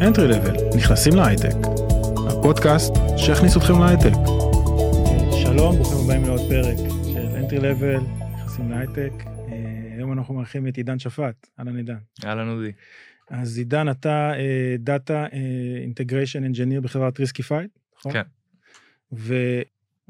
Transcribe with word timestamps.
Entry 0.00 0.32
Level, 0.32 0.76
נכנסים 0.76 1.12
להייטק. 1.16 1.56
הפודקאסט 2.30 2.92
שיכניס 3.16 3.56
אתכם 3.56 3.80
להייטק. 3.80 4.12
שלום, 5.42 5.76
ברוכים 5.76 5.98
הבאים 6.04 6.24
לעוד 6.24 6.40
פרק 6.48 6.76
של 7.12 7.28
Entry 7.36 7.60
Level, 7.60 8.24
נכנסים 8.34 8.70
להייטק. 8.70 9.12
אה, 9.26 9.94
היום 9.96 10.12
אנחנו 10.12 10.34
מארחים 10.34 10.68
את 10.68 10.76
עידן 10.76 10.98
שפט, 10.98 11.46
אהלן 11.58 11.76
עידן. 11.76 11.96
אהלן 12.24 12.48
אודי. 12.48 12.72
אז 13.30 13.58
עידן, 13.58 13.90
אתה 13.90 14.32
data 14.78 15.26
integration 15.82 16.44
engineer 16.44 16.80
בחברת 16.80 17.20
ריסקיפייד, 17.20 17.68
נכון? 17.98 18.12
כן. 18.12 18.22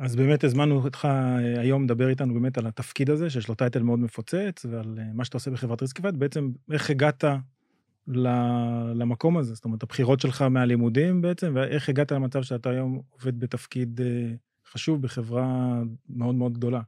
אז 0.00 0.16
באמת 0.16 0.44
הזמנו 0.44 0.84
אותך 0.84 1.08
אה, 1.10 1.60
היום 1.60 1.84
לדבר 1.84 2.08
איתנו 2.08 2.34
באמת 2.34 2.58
על 2.58 2.66
התפקיד 2.66 3.10
הזה, 3.10 3.30
שיש 3.30 3.48
לו 3.48 3.54
טייטל 3.54 3.82
מאוד 3.82 3.98
מפוצץ, 3.98 4.66
ועל 4.70 4.98
אה, 4.98 5.04
מה 5.14 5.24
שאתה 5.24 5.36
עושה 5.36 5.50
בחברת 5.50 5.82
ריסקיפייד, 5.82 6.18
בעצם 6.18 6.50
איך 6.72 6.90
הגעת 6.90 7.24
למקום 8.94 9.38
הזה, 9.38 9.54
זאת 9.54 9.64
אומרת, 9.64 9.82
הבחירות 9.82 10.20
שלך 10.20 10.42
מהלימודים 10.42 11.22
בעצם, 11.22 11.52
ואיך 11.54 11.88
הגעת 11.88 12.12
למצב 12.12 12.42
שאתה 12.42 12.70
היום 12.70 13.00
עובד 13.10 13.40
בתפקיד 13.40 14.00
אה, 14.00 14.32
חשוב 14.72 15.02
בחברה 15.02 15.74
מאוד 16.08 16.34
מאוד 16.34 16.52
גדולה. 16.52 16.80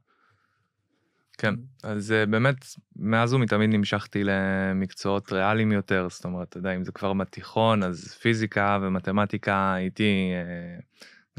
כן, 1.37 1.53
אז 1.83 2.13
באמת, 2.29 2.55
מאז 2.95 3.33
ומתמיד 3.33 3.69
נמשכתי 3.69 4.23
למקצועות 4.23 5.33
ריאליים 5.33 5.71
יותר, 5.71 6.07
זאת 6.09 6.25
אומרת, 6.25 6.47
אתה 6.49 6.57
יודע, 6.57 6.75
אם 6.75 6.83
זה 6.83 6.91
כבר 6.91 7.13
בתיכון, 7.13 7.83
אז 7.83 8.17
פיזיקה 8.21 8.79
ומתמטיקה 8.81 9.73
הייתי... 9.73 10.31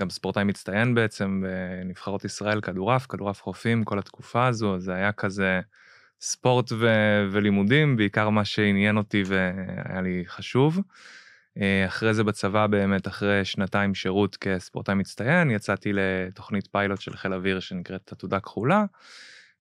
גם 0.00 0.11
ספורטאי 0.11 0.45
מצטיין 0.45 0.95
בעצם 0.95 1.42
בנבחרות 1.42 2.25
ישראל, 2.25 2.61
כדורעף, 2.61 3.06
כדורעף 3.06 3.42
חופים, 3.42 3.84
כל 3.84 3.98
התקופה 3.98 4.47
הזו, 4.47 4.78
זה 4.78 4.95
היה 4.95 5.12
כזה 5.12 5.61
ספורט 6.20 6.73
ו- 6.73 7.28
ולימודים, 7.30 7.96
בעיקר 7.96 8.28
מה 8.28 8.45
שעניין 8.45 8.96
אותי 8.96 9.22
והיה 9.27 10.00
לי 10.00 10.22
חשוב. 10.27 10.80
אה, 11.60 11.86
אחרי 11.86 12.14
זה 12.14 12.24
בצבא 12.24 12.66
באמת, 12.66 13.09
אחרי 13.09 13.45
שנתיים 13.45 13.95
שירות 13.95 14.36
כספורטאי 14.36 14.94
מצטיין, 14.94 15.50
יצאתי 15.50 15.92
לתוכנית 15.92 16.66
פיילוט 16.72 17.00
של 17.00 17.16
חיל 17.16 17.33
אוויר 17.33 17.61
שנקראת 17.61 18.12
עתודה 18.12 18.41
כחולה. 18.41 18.84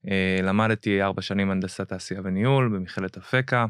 אה, 0.07 0.39
למדתי 0.43 1.01
ארבע 1.01 1.21
שנים 1.21 1.51
הנדסת 1.51 1.81
תעשייה 1.81 2.21
וניהול 2.23 2.69
במכללת 2.69 3.17
אפקה. 3.17 3.65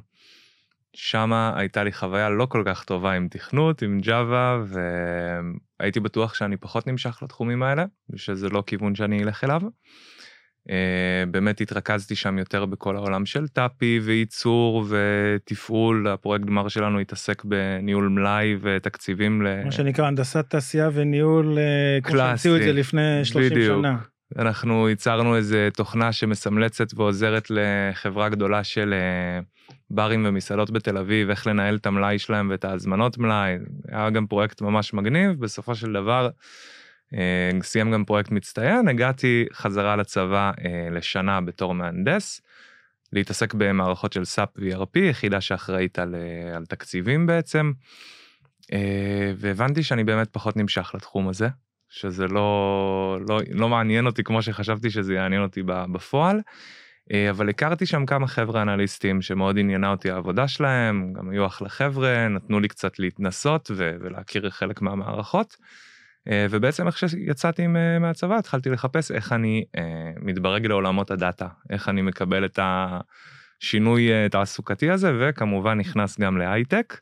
שמה 0.96 1.54
הייתה 1.56 1.84
לי 1.84 1.92
חוויה 1.92 2.30
לא 2.30 2.46
כל 2.46 2.64
כך 2.66 2.84
טובה 2.84 3.12
עם 3.12 3.28
תכנות, 3.28 3.82
עם 3.82 4.00
ג'אווה, 4.00 4.58
והייתי 5.80 6.00
בטוח 6.00 6.34
שאני 6.34 6.58
פחות 6.58 6.88
נמשך 6.88 7.20
לתחומים 7.24 7.64
האלה, 7.64 7.86
ושזה 8.10 8.50
לא 8.50 8.64
כיוון 8.68 8.96
שאני 8.96 9.24
אלך 9.24 9.44
אליו. 9.44 9.62
Uh, 10.68 10.72
באמת 11.32 11.62
התרכזתי 11.62 12.16
שם 12.16 12.38
יותר 12.38 12.66
בכל 12.66 12.96
העולם 12.96 13.26
של 13.26 13.48
טאפי 13.48 14.00
וייצור 14.04 14.86
ותפעול, 14.90 16.08
הפרויקט 16.08 16.46
גמר 16.46 16.68
שלנו 16.68 17.00
התעסק 17.00 17.44
בניהול 17.46 18.08
מלאי 18.10 18.56
ותקציבים 18.62 19.42
ל... 19.42 19.64
מה 19.66 19.72
שנקרא 19.72 20.08
הנדסת 20.08 20.46
תעשייה 20.50 20.90
וניהול, 20.94 21.58
קלאסי, 22.04 22.12
כמו 22.12 22.18
שהמציאו 22.18 22.56
את 22.56 22.62
זה 22.64 22.74
לפני 22.74 23.26
30 23.26 23.52
בדיוק. 23.52 23.80
שנה. 23.80 23.98
אנחנו 24.38 24.90
ייצרנו 24.90 25.36
איזה 25.36 25.70
תוכנה 25.74 26.12
שמסמלצת 26.12 26.88
ועוזרת 26.96 27.48
לחברה 27.50 28.30
גדולה 28.30 28.64
של 28.64 28.94
אה, 28.94 29.40
ברים 29.90 30.26
ומסעדות 30.28 30.72
בתל 30.72 30.98
אביב, 30.98 31.30
איך 31.30 31.48
לנהל 31.48 31.76
את 31.76 31.86
המלאי 31.86 32.20
שלהם 32.20 32.50
ואת 32.50 32.66
ההזמנות 32.66 33.18
מלאי. 33.18 33.58
היה 33.92 34.10
גם 34.10 34.28
פרויקט 34.28 34.62
ממש 34.62 34.94
מגניב, 34.94 35.40
בסופו 35.40 35.76
של 35.76 35.94
דבר 35.94 36.26
אה, 36.26 36.30
סיים 37.62 37.92
גם 37.92 38.06
פרויקט 38.06 38.32
מצטיין, 38.32 38.88
הגעתי 38.88 39.46
חזרה 39.54 39.96
לצבא 39.96 40.52
אה, 40.66 40.88
לשנה 40.92 41.42
בתור 41.42 41.74
מהנדס, 41.74 42.42
להתעסק 43.14 43.54
במערכות 43.54 44.14
של 44.14 44.26
סאפ 44.26 44.50
VRP, 44.58 45.00
יחידה 45.00 45.42
שאחראית 45.42 46.00
על, 46.00 46.16
על 46.56 46.66
תקציבים 46.66 47.28
בעצם, 47.28 47.72
והבנתי 49.38 49.84
שאני 49.84 50.04
באמת 50.04 50.28
פחות 50.32 50.58
נמשך 50.58 50.92
לתחום 50.96 51.30
הזה. 51.30 51.48
שזה 51.94 52.28
לא, 52.28 53.18
לא, 53.30 53.40
לא 53.52 53.70
מעניין 53.70 54.06
אותי 54.06 54.24
כמו 54.24 54.42
שחשבתי 54.42 54.90
שזה 54.90 55.14
יעניין 55.14 55.42
אותי 55.42 55.62
בפועל. 55.66 56.42
אה, 57.12 57.30
אבל 57.30 57.50
הכרתי 57.50 57.86
שם 57.86 58.06
כמה 58.06 58.28
חבר'ה 58.28 58.62
אנליסטים 58.62 59.22
שמאוד 59.22 59.58
עניינה 59.58 59.92
אותי 59.92 60.12
העבודה 60.12 60.48
שלהם, 60.48 61.14
גם 61.14 61.30
היו 61.30 61.46
אחלה 61.46 61.70
חבר'ה, 61.70 62.28
נתנו 62.28 62.60
לי 62.60 62.68
קצת 62.68 63.00
להתנסות 63.00 63.72
ולהכיר 63.76 64.50
חלק 64.50 64.82
מהמערכות. 64.82 65.58
אה, 66.32 66.46
ובעצם 66.50 66.88
איך 66.88 66.98
שיצאתי 66.98 67.68
מהצבא 68.00 68.38
התחלתי 68.38 68.70
לחפש 68.70 69.12
איך 69.12 69.34
אני 69.34 69.64
אה, 69.78 70.12
מתברג 70.22 70.66
לעולמות 70.66 71.12
הדאטה, 71.12 71.48
איך 71.70 71.90
אני 71.90 72.02
מקבל 72.02 72.46
את 72.46 72.60
השינוי 72.64 74.30
תעסוקתי 74.32 74.90
הזה, 74.90 75.12
וכמובן 75.20 75.78
נכנס 75.78 76.20
גם 76.20 76.38
להייטק. 76.38 77.00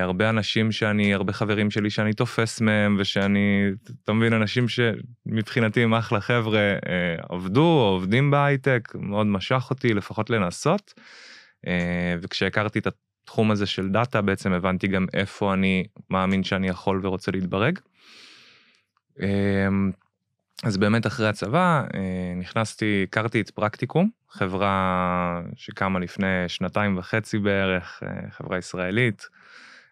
הרבה 0.00 0.30
אנשים 0.30 0.72
שאני, 0.72 1.14
הרבה 1.14 1.32
חברים 1.32 1.70
שלי 1.70 1.90
שאני 1.90 2.12
תופס 2.12 2.60
מהם 2.60 2.96
ושאני, 2.98 3.70
אתה 4.04 4.12
מבין, 4.12 4.32
אנשים 4.32 4.66
שמבחינתי 4.68 5.82
הם 5.82 5.94
אחלה 5.94 6.20
חבר'ה, 6.20 6.72
עבדו 7.28 7.60
או 7.60 7.88
עובדים 7.88 8.30
בהייטק, 8.30 8.88
מאוד 8.94 9.26
משך 9.26 9.66
אותי 9.70 9.94
לפחות 9.94 10.30
לנסות. 10.30 10.94
וכשהכרתי 12.22 12.78
את 12.78 12.86
התחום 13.24 13.50
הזה 13.50 13.66
של 13.66 13.88
data 13.88 14.22
בעצם 14.22 14.52
הבנתי 14.52 14.88
גם 14.88 15.06
איפה 15.14 15.54
אני 15.54 15.84
מאמין 16.10 16.44
שאני 16.44 16.68
יכול 16.68 17.00
ורוצה 17.02 17.32
להתברג. 17.32 17.78
Uh, 19.18 19.22
אז 20.64 20.76
באמת 20.76 21.06
אחרי 21.06 21.28
הצבא 21.28 21.84
uh, 21.88 21.96
נכנסתי, 22.36 23.06
הכרתי 23.08 23.40
את 23.40 23.50
פרקטיקום, 23.50 24.10
חברה 24.30 25.42
שקמה 25.56 25.98
לפני 25.98 26.48
שנתיים 26.48 26.98
וחצי 26.98 27.38
בערך, 27.38 28.02
uh, 28.02 28.30
חברה 28.30 28.58
ישראלית. 28.58 29.28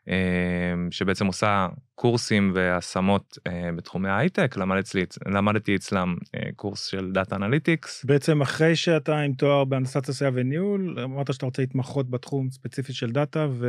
אמ, 0.09 0.91
שבעצם 0.91 1.27
עושה 1.27 1.69
קורסים 1.95 2.53
והשמות 2.55 3.39
אה, 3.47 3.71
בתחומי 3.77 4.09
ההייטק, 4.09 4.57
למדתי, 4.57 5.05
למדתי 5.27 5.77
אצלם 5.77 6.17
אה, 6.35 6.51
קורס 6.57 6.87
של 6.87 7.13
data 7.13 7.37
analytics. 7.37 8.05
בעצם 8.05 8.43
אחרי 8.43 8.77
שאתה 8.77 9.19
עם 9.19 9.33
תואר 9.33 9.65
בהנדסת 9.65 10.09
תעשייה 10.09 10.31
וניהול, 10.35 10.99
אמרת 11.05 11.33
שאתה 11.33 11.47
רוצה 11.47 11.63
להתמחות 11.63 12.11
בתחום 12.11 12.51
ספציפי 12.51 12.93
של 12.93 13.11
data 13.11 13.47
ו... 13.51 13.67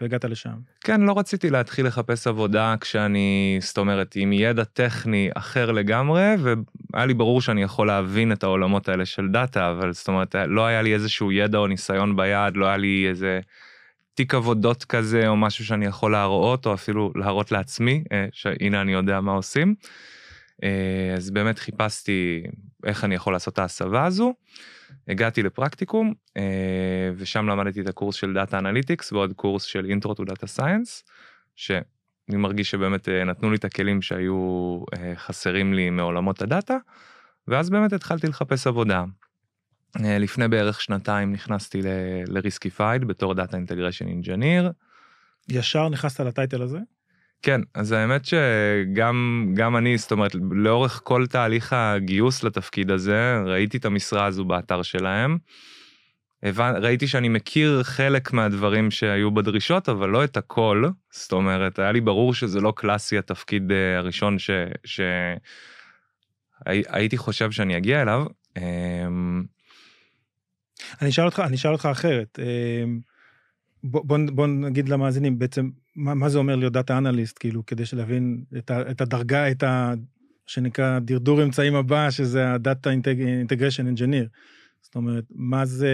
והגעת 0.00 0.24
לשם. 0.24 0.54
כן, 0.80 1.00
לא 1.00 1.18
רציתי 1.18 1.50
להתחיל 1.50 1.86
לחפש 1.86 2.26
עבודה 2.26 2.74
כשאני, 2.80 3.58
זאת 3.60 3.78
אומרת, 3.78 4.12
עם 4.16 4.32
ידע 4.32 4.64
טכני 4.64 5.30
אחר 5.34 5.72
לגמרי, 5.72 6.34
והיה 6.38 7.06
לי 7.06 7.14
ברור 7.14 7.40
שאני 7.40 7.62
יכול 7.62 7.86
להבין 7.86 8.32
את 8.32 8.42
העולמות 8.42 8.88
האלה 8.88 9.06
של 9.06 9.28
דאטה, 9.28 9.70
אבל 9.70 9.92
זאת 9.92 10.08
אומרת, 10.08 10.34
לא 10.48 10.66
היה 10.66 10.82
לי 10.82 10.94
איזשהו 10.94 11.32
ידע 11.32 11.58
או 11.58 11.66
ניסיון 11.66 12.16
ביד, 12.16 12.56
לא 12.56 12.66
היה 12.66 12.76
לי 12.76 13.06
איזה 13.08 13.40
תיק 14.14 14.34
עבודות 14.34 14.84
כזה 14.84 15.28
או 15.28 15.36
משהו 15.36 15.64
שאני 15.64 15.86
יכול 15.86 16.12
להראות 16.12 16.66
או 16.66 16.74
אפילו 16.74 17.12
להראות 17.14 17.52
לעצמי 17.52 18.04
אה, 18.12 18.26
שהנה 18.32 18.80
אני 18.80 18.92
יודע 18.92 19.20
מה 19.20 19.32
עושים. 19.32 19.74
אה, 20.62 21.14
אז 21.16 21.30
באמת 21.30 21.58
חיפשתי 21.58 22.42
איך 22.84 23.04
אני 23.04 23.14
יכול 23.14 23.32
לעשות 23.32 23.54
את 23.54 23.58
ההסבה 23.58 24.04
הזו. 24.04 24.34
הגעתי 25.08 25.42
לפרקטיקום 25.42 26.14
אה, 26.36 27.10
ושם 27.16 27.48
למדתי 27.48 27.80
את 27.80 27.88
הקורס 27.88 28.14
של 28.14 28.34
data 28.34 28.58
analytics 28.58 29.12
ועוד 29.12 29.32
קורס 29.32 29.62
של 29.62 29.86
intro 29.90 30.14
to 30.14 30.24
data 30.24 30.46
science. 30.46 31.04
שאני 31.56 31.82
מרגיש 32.28 32.70
שבאמת 32.70 33.08
נתנו 33.08 33.50
לי 33.50 33.56
את 33.56 33.64
הכלים 33.64 34.02
שהיו 34.02 34.80
חסרים 35.16 35.74
לי 35.74 35.90
מעולמות 35.90 36.42
ה 36.42 36.48
data. 36.48 36.76
ואז 37.48 37.70
באמת 37.70 37.92
התחלתי 37.92 38.26
לחפש 38.26 38.66
עבודה. 38.66 39.04
אה, 40.04 40.18
לפני 40.18 40.48
בערך 40.48 40.80
שנתיים 40.80 41.32
נכנסתי 41.32 41.80
לריסקיפייד 42.26 43.04
בתור 43.04 43.34
data 43.34 43.56
integration 43.56 44.08
engineer. 44.08 44.72
ישר 45.48 45.88
נכנסת 45.88 46.20
לטייטל 46.20 46.62
הזה? 46.62 46.78
כן, 47.42 47.60
אז 47.74 47.92
האמת 47.92 48.22
שגם 48.24 49.46
גם 49.54 49.76
אני, 49.76 49.98
זאת 49.98 50.12
אומרת, 50.12 50.32
לאורך 50.50 51.00
כל 51.04 51.26
תהליך 51.26 51.72
הגיוס 51.72 52.42
לתפקיד 52.42 52.90
הזה, 52.90 53.40
ראיתי 53.46 53.76
את 53.76 53.84
המשרה 53.84 54.26
הזו 54.26 54.44
באתר 54.44 54.82
שלהם. 54.82 55.38
ראיתי 56.54 57.06
שאני 57.06 57.28
מכיר 57.28 57.82
חלק 57.82 58.32
מהדברים 58.32 58.90
שהיו 58.90 59.30
בדרישות, 59.30 59.88
אבל 59.88 60.08
לא 60.08 60.24
את 60.24 60.36
הכל. 60.36 60.84
זאת 61.10 61.32
אומרת, 61.32 61.78
היה 61.78 61.92
לי 61.92 62.00
ברור 62.00 62.34
שזה 62.34 62.60
לא 62.60 62.72
קלאסי 62.76 63.18
התפקיד 63.18 63.72
אה, 63.72 63.98
הראשון 63.98 64.36
שהייתי 66.64 67.16
חושב 67.16 67.50
שאני 67.50 67.76
אגיע 67.76 68.02
אליו. 68.02 68.26
אמ, 68.56 69.44
אני 71.00 71.10
אשאל 71.10 71.24
אותך, 71.24 71.42
אני 71.46 71.56
אשאל 71.56 71.72
אותך 71.72 71.88
אחרת. 71.92 72.38
אמ, 72.38 73.00
בוא, 73.84 74.02
בוא, 74.04 74.18
בוא 74.32 74.46
נגיד 74.46 74.88
למאזינים 74.88 75.38
בעצם, 75.38 75.70
מה, 75.96 76.14
מה 76.14 76.28
זה 76.28 76.38
אומר 76.38 76.56
להיות 76.56 76.72
data 76.72 76.98
analyst, 76.98 77.38
כאילו, 77.38 77.66
כדי 77.66 77.86
שלהבין 77.86 78.44
את, 78.58 78.70
את 78.70 79.00
הדרגה, 79.00 79.50
את 79.50 79.62
ה... 79.62 79.94
שנקרא 80.46 80.98
דרדור 80.98 81.42
אמצעים 81.42 81.74
הבא, 81.74 82.10
שזה 82.10 82.52
ה 82.52 82.60
data 82.60 82.90
integration 82.90 83.86
engineer. 83.86 84.28
זאת 84.82 84.94
אומרת, 84.94 85.24
מה 85.34 85.66
זה, 85.66 85.90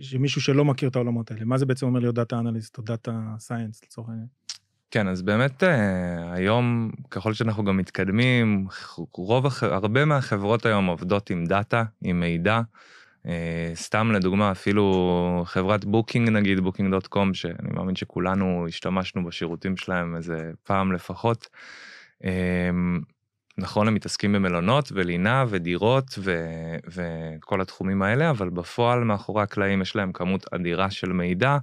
שמישהו 0.00 0.40
שלא 0.40 0.64
מכיר 0.64 0.88
את 0.88 0.96
העולמות 0.96 1.30
האלה, 1.30 1.44
מה 1.44 1.58
זה 1.58 1.66
בעצם 1.66 1.86
אומר 1.86 2.00
להיות 2.00 2.14
data 2.14 2.38
analyst 2.38 2.78
או 2.78 2.82
data 2.82 3.20
science 3.38 3.84
לצורך 3.84 4.08
העניין? 4.08 4.26
כן, 4.90 5.08
אז 5.08 5.22
באמת 5.22 5.62
אה, 5.62 6.32
היום, 6.32 6.90
ככל 7.10 7.32
שאנחנו 7.32 7.64
גם 7.64 7.76
מתקדמים, 7.76 8.66
רוב, 9.12 9.46
הרבה 9.62 10.04
מהחברות 10.04 10.66
היום 10.66 10.86
עובדות 10.86 11.30
עם 11.30 11.44
data, 11.46 11.84
עם 12.04 12.20
מידע. 12.20 12.60
אה, 13.26 13.70
סתם 13.74 14.12
לדוגמה 14.12 14.50
אפילו 14.50 15.42
חברת 15.46 15.84
בוקינג 15.84 16.28
נגיד 16.28 16.60
Booking 16.60 16.90
dot 16.90 17.06
com 17.06 17.34
שאני 17.34 17.70
מאמין 17.72 17.96
שכולנו 17.96 18.66
השתמשנו 18.68 19.24
בשירותים 19.24 19.76
שלהם 19.76 20.16
איזה 20.16 20.50
פעם 20.62 20.92
לפחות. 20.92 21.48
אה, 22.24 22.70
נכון 23.58 23.88
הם 23.88 23.94
מתעסקים 23.94 24.32
במלונות 24.32 24.92
ולינה 24.92 25.44
ודירות 25.48 26.18
ו, 26.18 26.44
וכל 26.86 27.60
התחומים 27.60 28.02
האלה 28.02 28.30
אבל 28.30 28.48
בפועל 28.48 29.04
מאחורי 29.04 29.42
הקלעים 29.42 29.82
יש 29.82 29.96
להם 29.96 30.12
כמות 30.12 30.54
אדירה 30.54 30.90
של 30.90 31.12
מידע. 31.12 31.58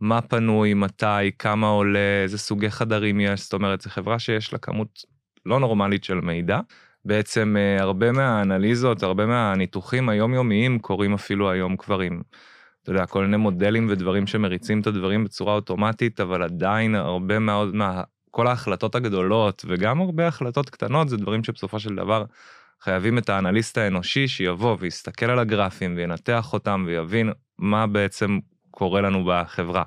מה 0.00 0.20
פנוי 0.20 0.74
מתי 0.74 1.30
כמה 1.38 1.66
עולה 1.66 2.22
איזה 2.22 2.38
סוגי 2.38 2.70
חדרים 2.70 3.20
יש 3.20 3.42
זאת 3.42 3.52
אומרת 3.52 3.80
זו 3.80 3.90
חברה 3.90 4.18
שיש 4.18 4.52
לה 4.52 4.58
כמות 4.58 5.04
לא 5.46 5.60
נורמלית 5.60 6.04
של 6.04 6.20
מידע. 6.20 6.60
בעצם 7.04 7.56
אה, 7.58 7.82
הרבה 7.82 8.12
מהאנליזות, 8.12 9.02
הרבה 9.02 9.26
מהניתוחים 9.26 10.08
היומיומיים 10.08 10.78
קורים 10.78 11.14
אפילו 11.14 11.50
היום 11.50 11.76
כבר 11.76 12.00
עם, 12.00 12.20
אתה 12.82 12.90
יודע, 12.90 13.06
כל 13.06 13.24
מיני 13.24 13.36
מודלים 13.36 13.86
ודברים 13.90 14.26
שמריצים 14.26 14.80
את 14.80 14.86
הדברים 14.86 15.24
בצורה 15.24 15.54
אוטומטית, 15.54 16.20
אבל 16.20 16.42
עדיין 16.42 16.94
הרבה 16.94 17.38
מאוד 17.38 17.74
מה... 17.74 18.02
כל 18.30 18.46
ההחלטות 18.46 18.94
הגדולות 18.94 19.64
וגם 19.68 20.00
הרבה 20.00 20.26
החלטות 20.26 20.70
קטנות 20.70 21.08
זה 21.08 21.16
דברים 21.16 21.44
שבסופו 21.44 21.80
של 21.80 21.94
דבר 21.94 22.24
חייבים 22.80 23.18
את 23.18 23.28
האנליסט 23.28 23.78
האנושי 23.78 24.28
שיבוא 24.28 24.76
ויסתכל 24.80 25.26
על 25.26 25.38
הגרפים 25.38 25.96
וינתח 25.96 26.52
אותם 26.52 26.84
ויבין 26.86 27.32
מה 27.58 27.86
בעצם 27.86 28.38
קורה 28.70 29.00
לנו 29.00 29.24
בחברה. 29.26 29.82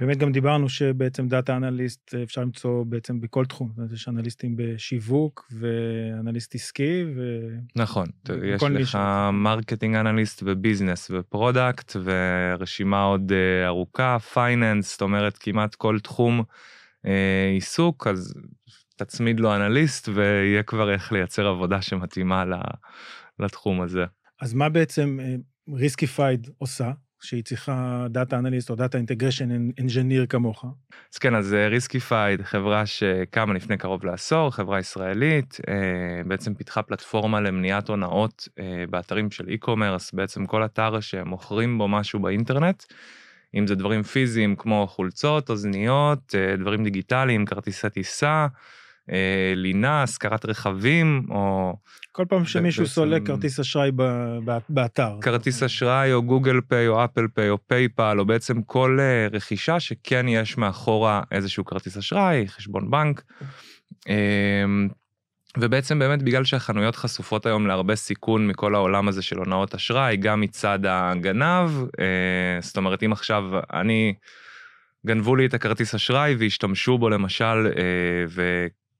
באמת 0.00 0.18
גם 0.18 0.32
דיברנו 0.32 0.68
שבעצם 0.68 1.28
data 1.28 1.56
analyst 1.56 2.14
אפשר 2.14 2.40
למצוא 2.40 2.84
בעצם 2.84 3.20
בכל 3.20 3.44
תחום, 3.44 3.72
יש 3.94 4.08
אנליסטים 4.08 4.54
בשיווק 4.56 5.52
ואנליסט 5.52 6.54
עסקי 6.54 7.04
ו... 7.16 7.48
נכון, 7.76 8.06
יש 8.44 8.62
לך 8.62 8.98
marketing 9.32 9.96
analyst 9.96 10.42
ו 10.46 10.53
business 10.53 11.10
ו 11.10 11.21
product 11.21 11.96
ורשימה 12.04 13.02
עוד 13.02 13.32
אה, 13.32 13.66
ארוכה, 13.66 14.18
finance, 14.18 14.92
זאת 14.92 15.02
אומרת 15.02 15.38
כמעט 15.38 15.74
כל 15.74 15.98
תחום 16.00 16.42
אה, 17.06 17.50
עיסוק, 17.54 18.06
אז 18.06 18.34
תצמיד 18.96 19.40
לו 19.40 19.56
אנליסט 19.56 20.08
ויהיה 20.08 20.62
כבר 20.62 20.92
איך 20.92 21.12
לייצר 21.12 21.46
עבודה 21.46 21.82
שמתאימה 21.82 22.44
לתחום 23.38 23.80
הזה. 23.80 24.04
אז 24.40 24.54
מה 24.54 24.68
בעצם 24.68 25.18
ריסקיפייד 25.74 26.46
אה, 26.46 26.52
עושה? 26.58 26.90
שהיא 27.20 27.44
צריכה 27.44 28.06
data 28.10 28.38
analyst 28.38 28.70
או 28.70 28.74
data 28.74 28.98
integration 28.98 29.50
engineer 29.80 30.26
כמוך. 30.26 30.64
אז 31.12 31.18
כן, 31.18 31.34
אז 31.34 31.52
ריסקיפייד, 31.52 32.42
חברה 32.42 32.86
שקמה 32.86 33.54
לפני 33.54 33.76
קרוב 33.76 34.04
לעשור, 34.04 34.50
חברה 34.50 34.78
ישראלית, 34.78 35.58
אה, 35.68 35.74
בעצם 36.26 36.54
פיתחה 36.54 36.82
פלטפורמה 36.82 37.40
למניעת 37.40 37.88
הונאות 37.88 38.48
אה, 38.58 38.84
באתרים 38.90 39.30
של 39.30 39.44
e-commerce, 39.48 40.10
בעצם 40.12 40.46
כל 40.46 40.64
אתר 40.64 41.00
שמוכרים 41.00 41.78
בו 41.78 41.88
משהו 41.88 42.20
באינטרנט, 42.20 42.84
אם 43.54 43.66
זה 43.66 43.74
דברים 43.74 44.02
פיזיים 44.02 44.56
כמו 44.56 44.86
חולצות, 44.86 45.50
אוזניות, 45.50 46.34
אה, 46.34 46.56
דברים 46.56 46.84
דיגיטליים, 46.84 47.46
כרטיסי 47.46 47.90
טיסה. 47.90 48.46
אה, 49.12 49.52
לינה, 49.56 50.02
השכרת 50.02 50.46
רכבים, 50.46 51.26
או... 51.30 51.74
כל 52.12 52.24
פעם 52.28 52.44
שמישהו 52.44 52.82
בעצם... 52.82 52.94
סולק 52.94 53.26
כרטיס 53.26 53.60
אשראי 53.60 53.90
באתר. 54.68 55.16
כרטיס 55.20 55.62
אשראי 55.62 56.12
או 56.12 56.22
Google 56.22 56.60
Pay 56.68 56.88
או 56.88 57.04
Apple 57.04 57.26
Pay 57.34 57.50
או 57.50 57.58
PayPal, 57.66 58.16
או 58.18 58.24
בעצם 58.24 58.62
כל 58.62 58.98
אה, 59.00 59.28
רכישה 59.32 59.80
שכן 59.80 60.28
יש 60.28 60.58
מאחורה 60.58 61.22
איזשהו 61.32 61.64
כרטיס 61.64 61.96
אשראי, 61.96 62.48
חשבון 62.48 62.90
בנק. 62.90 63.22
אמ, 64.08 64.88
ובעצם 65.58 65.98
באמת 65.98 66.22
בגלל 66.22 66.44
שהחנויות 66.44 66.96
חשופות 66.96 67.46
היום 67.46 67.66
להרבה 67.66 67.96
סיכון 67.96 68.46
מכל 68.46 68.74
העולם 68.74 69.08
הזה 69.08 69.22
של 69.22 69.38
הונאות 69.38 69.74
אשראי, 69.74 70.16
גם 70.16 70.40
מצד 70.40 70.78
הגנב, 70.88 71.70
אה, 72.00 72.60
זאת 72.60 72.76
אומרת 72.76 73.02
אם 73.02 73.12
עכשיו 73.12 73.44
אני... 73.72 74.14
גנבו 75.06 75.36
לי 75.36 75.46
את 75.46 75.54
הכרטיס 75.54 75.94
אשראי 75.94 76.34
והשתמשו 76.38 76.98
בו 76.98 77.08
למשל 77.08 77.66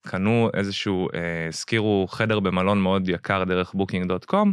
קנו 0.03 0.51
איזשהו, 0.55 1.09
אה, 1.15 1.47
הזכירו 1.49 2.07
חדר 2.11 2.41
במלון 2.41 2.81
מאוד 2.81 3.09
יקר 3.09 3.45
דרך 3.45 3.75
dot 4.07 4.25
com. 4.25 4.53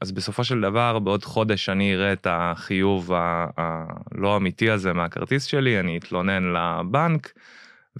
אז 0.00 0.12
בסופו 0.12 0.44
של 0.44 0.60
דבר 0.60 0.98
בעוד 0.98 1.24
חודש 1.24 1.68
אני 1.68 1.94
אראה 1.94 2.12
את 2.12 2.26
החיוב 2.30 3.10
הלא 3.56 4.36
אמיתי 4.36 4.70
הזה 4.70 4.92
מהכרטיס 4.92 5.44
שלי, 5.44 5.80
אני 5.80 5.98
אתלונן 5.98 6.52
לבנק, 6.52 7.32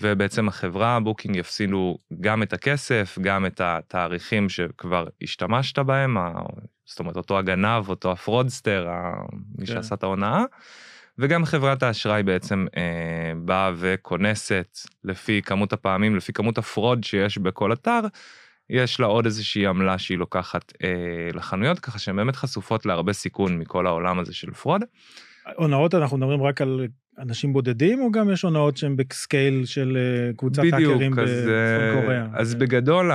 ובעצם 0.01 0.49
החברה 0.49 1.01
בוקינג 1.01 1.37
יפסידו 1.37 1.97
גם 2.21 2.43
את 2.43 2.53
הכסף, 2.53 3.19
גם 3.21 3.47
את 3.47 3.61
התאריכים 3.65 4.49
שכבר 4.49 5.07
השתמשת 5.23 5.79
בהם, 5.79 6.17
זאת 6.85 6.99
אומרת 6.99 7.17
אותו 7.17 7.39
הגנב, 7.39 7.89
אותו 7.89 8.13
ה 8.13 8.20
fraudster, 8.20 8.89
מי 9.59 9.67
כן. 9.67 9.73
שעשה 9.73 9.95
את 9.95 10.03
ההונאה. 10.03 10.45
וגם 11.21 11.45
חברת 11.45 11.83
האשראי 11.83 12.23
בעצם 12.23 12.67
אה, 12.77 13.33
באה 13.37 13.73
וכונסת 13.77 14.79
לפי 15.05 15.43
כמות 15.43 15.73
הפעמים, 15.73 16.17
לפי 16.17 16.33
כמות 16.33 16.59
ה 16.59 16.66
fraud 16.66 17.05
שיש 17.05 17.39
בכל 17.39 17.73
אתר, 17.73 18.01
יש 18.71 19.01
לה 19.01 19.07
עוד 19.07 19.25
איזושהי 19.25 19.67
עמלה 19.67 19.99
שהיא 19.99 20.19
לוקחת 20.19 20.73
אה, 20.85 20.89
לחנויות, 21.35 21.79
ככה 21.79 21.99
שהן 21.99 22.17
באמת 22.17 22.37
חשופות 22.37 22.87
להרבה 22.87 23.13
סיכון 23.13 23.59
מכל 23.59 23.87
העולם 23.87 24.19
הזה 24.19 24.35
של 24.35 24.51
fraud. 24.51 24.83
הונאות 25.57 25.95
אנחנו 25.95 26.17
מדברים 26.17 26.43
רק 26.43 26.61
על 26.61 26.87
אנשים 27.19 27.53
בודדים 27.53 28.01
או 28.01 28.11
גם 28.11 28.31
יש 28.31 28.43
הונאות 28.43 28.77
שהן 28.77 28.97
ב 28.97 29.08
scale 29.08 29.65
של 29.65 29.99
אה, 30.01 30.33
קבוצת 30.37 30.63
האקרים 30.63 31.11
בצפון 31.11 31.53
אה, 31.53 32.01
קוריאה? 32.01 32.27
אז 32.33 32.55
בגדול 32.55 33.11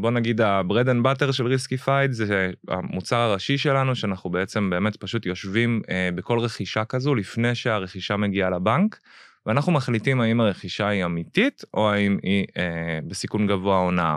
בוא 0.00 0.10
נגיד 0.10 0.40
ה 0.40 0.48
bread 0.48 0.88
and 0.88 1.02
butter 1.02 1.32
של 1.32 1.46
Riskified 1.46 2.12
זה 2.12 2.50
המוצר 2.68 3.16
הראשי 3.16 3.58
שלנו 3.58 3.96
שאנחנו 3.96 4.30
בעצם 4.30 4.70
באמת 4.70 4.96
פשוט 4.96 5.26
יושבים 5.26 5.82
אה, 5.90 6.08
בכל 6.14 6.38
רכישה 6.38 6.84
כזו 6.84 7.14
לפני 7.14 7.54
שהרכישה 7.54 8.16
מגיעה 8.16 8.50
לבנק. 8.50 8.98
ואנחנו 9.46 9.72
מחליטים 9.72 10.20
האם 10.20 10.40
הרכישה 10.40 10.88
היא 10.88 11.04
אמיתית 11.04 11.64
או 11.74 11.90
האם 11.90 12.18
היא 12.22 12.46
אה, 12.56 12.98
בסיכון 13.08 13.46
גבוה 13.46 13.78
הונאה. 13.78 14.16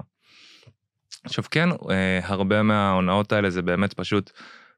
עכשיו 1.23 1.44
כן, 1.51 1.69
אה, 1.89 2.19
הרבה 2.23 2.63
מההונאות 2.63 3.31
האלה 3.31 3.49
זה 3.49 3.61
באמת 3.61 3.94
פשוט 3.94 4.31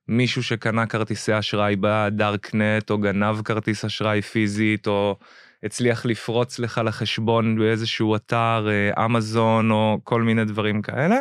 מישהו 0.09 0.43
שקנה 0.43 0.85
כרטיסי 0.85 1.39
אשראי 1.39 1.75
בדארקנט, 1.79 2.89
או 2.89 2.97
גנב 2.97 3.41
כרטיס 3.41 3.85
אשראי 3.85 4.21
פיזית, 4.21 4.87
או 4.87 5.17
הצליח 5.63 6.05
לפרוץ 6.05 6.59
לך 6.59 6.81
לחשבון 6.85 7.59
באיזשהו 7.59 8.15
אתר, 8.15 8.67
אה, 8.69 9.05
אמזון, 9.05 9.71
או 9.71 9.99
כל 10.03 10.21
מיני 10.21 10.45
דברים 10.45 10.81
כאלה. 10.81 11.17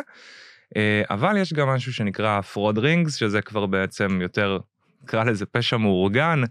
אה, 0.77 1.01
אבל 1.09 1.37
יש 1.37 1.53
גם 1.53 1.67
משהו 1.67 1.93
שנקרא 1.93 2.41
fraud 2.41 2.77
rings, 2.77 3.15
שזה 3.15 3.41
כבר 3.41 3.65
בעצם 3.65 4.19
יותר, 4.21 4.59
נקרא 5.03 5.23
לזה 5.23 5.45
פשע 5.45 5.77
מאורגן. 5.77 6.41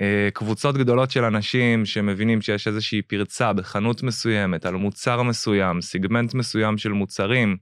אה, 0.00 0.28
קבוצות 0.32 0.76
גדולות 0.76 1.10
של 1.10 1.24
אנשים 1.24 1.86
שמבינים 1.86 2.42
שיש 2.42 2.66
איזושהי 2.68 3.02
פרצה 3.02 3.52
בחנות 3.52 4.02
מסוימת, 4.02 4.66
על 4.66 4.74
מוצר 4.74 5.22
מסוים, 5.22 5.80
סיגמנט 5.80 6.34
מסוים 6.34 6.78
של 6.78 6.92
מוצרים, 6.92 7.56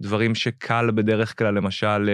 דברים 0.00 0.34
שקל 0.34 0.90
בדרך 0.94 1.38
כלל, 1.38 1.54
למשל, 1.54 2.10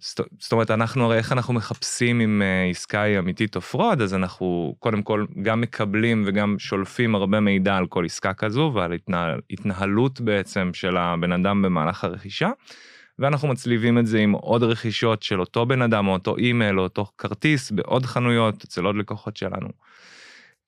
זאת 0.00 0.52
אומרת 0.52 0.70
אנחנו 0.70 1.04
הרי 1.04 1.16
איך 1.18 1.32
אנחנו 1.32 1.54
מחפשים 1.54 2.20
אם 2.20 2.42
אה, 2.42 2.70
עסקה 2.70 3.02
היא 3.02 3.18
אמיתית 3.18 3.56
או 3.56 3.60
fraud 3.60 4.02
אז 4.02 4.14
אנחנו 4.14 4.74
קודם 4.78 5.02
כל 5.02 5.26
גם 5.42 5.60
מקבלים 5.60 6.24
וגם 6.26 6.58
שולפים 6.58 7.14
הרבה 7.14 7.40
מידע 7.40 7.76
על 7.76 7.86
כל 7.86 8.04
עסקה 8.04 8.34
כזו 8.34 8.72
ועל 8.74 8.92
התנהל, 8.92 9.40
התנהלות 9.50 10.20
בעצם 10.20 10.70
של 10.74 10.96
הבן 10.96 11.32
אדם 11.32 11.62
במהלך 11.62 12.04
הרכישה. 12.04 12.50
ואנחנו 13.18 13.48
מצליבים 13.48 13.98
את 13.98 14.06
זה 14.06 14.18
עם 14.18 14.32
עוד 14.32 14.62
רכישות 14.62 15.22
של 15.22 15.40
אותו 15.40 15.66
בן 15.66 15.82
אדם 15.82 16.08
או 16.08 16.12
אותו 16.12 16.36
אימייל 16.36 16.78
או 16.78 16.84
אותו 16.84 17.06
כרטיס 17.18 17.70
בעוד 17.70 18.06
חנויות 18.06 18.64
אצל 18.64 18.84
עוד 18.84 18.96
לקוחות 18.96 19.36
שלנו. 19.36 19.68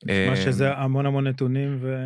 נשמע 0.04 0.36
שזה 0.36 0.74
המון 0.74 1.06
המון 1.06 1.26
נתונים 1.26 1.78
ו... 1.80 1.96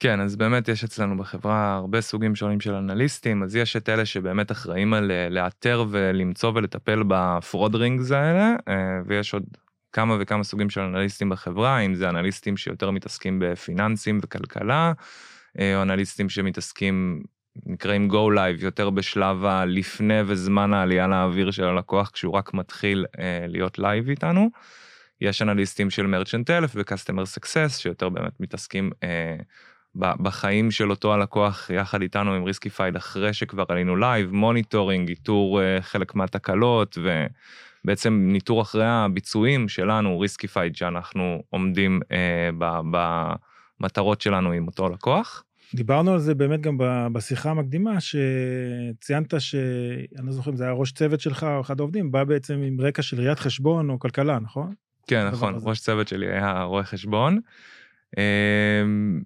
כן, 0.00 0.20
אז 0.20 0.36
באמת 0.36 0.68
יש 0.68 0.84
אצלנו 0.84 1.16
בחברה 1.16 1.74
הרבה 1.74 2.00
סוגים 2.00 2.34
שונים 2.34 2.60
של 2.60 2.74
אנליסטים, 2.74 3.42
אז 3.42 3.56
יש 3.56 3.76
את 3.76 3.88
אלה 3.88 4.06
שבאמת 4.06 4.52
אחראים 4.52 4.94
על 4.94 5.10
אה, 5.10 5.28
לאתר 5.28 5.84
ולמצוא 5.90 6.52
ולטפל 6.54 7.02
ב 7.08 7.19
fraud 7.19 7.74
rings 7.74 8.10
האלה, 8.10 8.54
אה, 8.68 8.74
ויש 9.06 9.34
עוד 9.34 9.44
כמה 9.92 10.16
וכמה 10.20 10.44
סוגים 10.44 10.70
של 10.70 10.80
אנליסטים 10.80 11.28
בחברה, 11.28 11.78
אם 11.78 11.94
זה 11.94 12.08
אנליסטים 12.08 12.56
שיותר 12.56 12.90
מתעסקים 12.90 13.38
בפיננסים 13.42 14.20
וכלכלה, 14.22 14.92
אה, 15.58 15.76
או 15.76 15.82
אנליסטים 15.82 16.28
שמתעסקים, 16.28 17.22
נקראים 17.66 18.10
go 18.10 18.34
live, 18.36 18.64
יותר 18.64 18.90
בשלב 18.90 19.44
הלפני 19.44 20.20
וזמן 20.26 20.74
העלייה 20.74 21.06
לאוויר 21.06 21.50
של 21.50 21.64
הלקוח, 21.64 22.10
כשהוא 22.10 22.34
רק 22.34 22.54
מתחיל 22.54 23.06
להיות 23.48 23.78
live 23.78 24.08
איתנו. 24.08 24.50
יש 25.20 25.42
אנליסטים 25.42 25.90
של 25.90 26.06
merchant 26.06 26.50
health 26.50 26.72
ו 26.74 26.80
customer 26.80 27.26
success 27.26 27.78
שיותר 27.78 28.08
באמת 28.08 28.40
מתעסקים 28.40 28.90
אה, 29.02 29.36
בחיים 29.96 30.70
של 30.70 30.90
אותו 30.90 31.14
הלקוח 31.14 31.70
יחד 31.70 32.02
איתנו 32.02 32.34
עם 32.34 32.44
Riskified 32.44 32.96
אחרי 32.96 33.32
שכבר 33.32 33.64
עלינו 33.68 33.96
live, 33.96 34.32
monitoring, 34.32 35.08
איתור 35.08 35.62
אה, 35.62 35.82
חלק 35.82 36.14
מהתקלות 36.14 36.98
ובעצם 37.84 38.28
ניטור 38.32 38.62
אחרי 38.62 38.86
הביצועים 38.86 39.68
שלנו, 39.68 40.20
Riskified 40.20 40.76
שאנחנו 40.76 41.42
עומדים 41.50 42.00
אה, 42.12 42.50
במטרות 43.80 44.20
שלנו 44.20 44.52
עם 44.52 44.66
אותו 44.66 44.88
לקוח. 44.88 45.44
דיברנו 45.74 46.12
על 46.12 46.18
זה 46.18 46.34
באמת 46.34 46.60
גם 46.60 46.78
בשיחה 47.12 47.50
המקדימה, 47.50 47.96
שציינת 48.00 49.40
ש... 49.40 49.54
אני 50.18 50.26
לא 50.26 50.32
זוכר 50.32 50.50
אם 50.50 50.56
זה 50.56 50.64
היה 50.64 50.72
ראש 50.72 50.92
צוות 50.92 51.20
שלך 51.20 51.44
או 51.44 51.60
אחד 51.60 51.80
העובדים, 51.80 52.12
בא 52.12 52.24
בעצם 52.24 52.62
עם 52.62 52.80
רקע 52.80 53.02
של 53.02 53.20
ראיית 53.20 53.38
חשבון 53.38 53.90
או 53.90 53.98
כלכלה, 53.98 54.38
נכון? 54.38 54.74
כן, 55.06 55.28
נכון, 55.28 55.54
ראש 55.62 55.80
צוות 55.80 56.08
שלי 56.08 56.26
היה 56.26 56.62
רואה 56.62 56.84
חשבון. 56.84 57.40
אמ, 58.18 59.20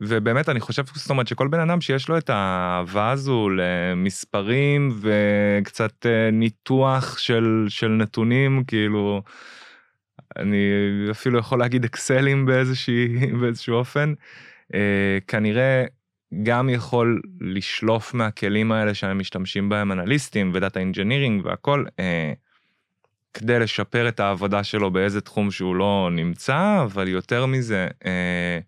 ובאמת 0.00 0.48
אני 0.48 0.60
חושב 0.60 0.84
זאת 0.94 1.10
אומרת 1.10 1.28
שכל 1.28 1.48
בן 1.48 1.60
אדם 1.60 1.80
שיש 1.80 2.08
לו 2.08 2.18
את 2.18 2.30
האהבה 2.30 3.10
הזו 3.10 3.48
למספרים 3.48 5.00
וקצת 5.00 6.06
אה, 6.06 6.30
ניתוח 6.30 7.18
של 7.18 7.66
של 7.68 7.88
נתונים 7.88 8.64
כאילו 8.66 9.22
אני 10.36 10.58
אפילו 11.10 11.38
יכול 11.38 11.58
להגיד 11.58 11.84
אקסלים 11.84 12.46
באיזושהי 12.46 13.08
באיזשהו 13.40 13.74
אופן 13.74 14.14
אה, 14.74 15.18
כנראה 15.28 15.84
גם 16.42 16.68
יכול 16.68 17.20
לשלוף 17.40 18.14
מהכלים 18.14 18.72
האלה 18.72 18.94
שהם 18.94 19.18
משתמשים 19.18 19.68
בהם 19.68 19.92
אנליסטים 19.92 20.50
ו 20.54 20.59
data 20.59 20.80
engineering 20.80 21.44
והכל 21.44 21.84
אה, 22.00 22.32
כדי 23.34 23.58
לשפר 23.58 24.08
את 24.08 24.20
העבודה 24.20 24.64
שלו 24.64 24.90
באיזה 24.90 25.20
תחום 25.20 25.50
שהוא 25.50 25.76
לא 25.76 26.08
נמצא 26.12 26.82
אבל 26.84 27.08
יותר 27.08 27.46
מזה. 27.46 27.88
אה, 28.06 28.58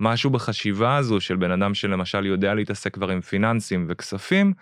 משהו 0.00 0.30
בחשיבה 0.30 0.96
הזו 0.96 1.20
של 1.20 1.36
בן 1.36 1.50
אדם 1.50 1.74
שלמשל 1.74 2.26
יודע 2.26 2.54
להתעסק 2.54 2.94
כבר 2.94 3.10
עם 3.10 3.20
פיננסים 3.20 3.86
וכספים, 3.88 4.52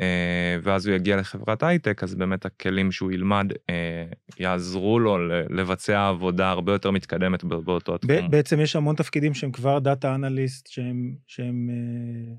אה, 0.00 0.56
ואז 0.62 0.86
הוא 0.86 0.96
יגיע 0.96 1.16
לחברת 1.16 1.62
הייטק, 1.62 2.02
אז 2.02 2.14
באמת 2.14 2.46
הכלים 2.46 2.92
שהוא 2.92 3.12
ילמד 3.12 3.52
אה, 3.70 4.04
יעזרו 4.38 4.98
לו 4.98 5.18
לבצע 5.50 6.08
עבודה 6.08 6.50
הרבה 6.50 6.72
יותר 6.72 6.90
מתקדמת 6.90 7.44
באותו 7.44 7.94
התחום. 7.94 8.30
בעצם 8.30 8.60
יש 8.60 8.76
המון 8.76 8.96
תפקידים 8.96 9.34
שהם 9.34 9.52
כבר 9.52 9.78
data 9.78 10.14
analyst, 10.14 10.66
שהם, 10.66 11.14
שהם 11.26 11.68
אה, 11.70 12.34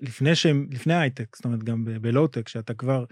לפני 0.00 0.34
שהם, 0.34 0.66
לפני 0.70 0.94
הייטק, 0.94 1.36
זאת 1.36 1.44
אומרת 1.44 1.62
גם 1.62 1.84
בלואו-טק, 2.00 2.48
שאתה 2.48 2.74
כבר 2.74 3.04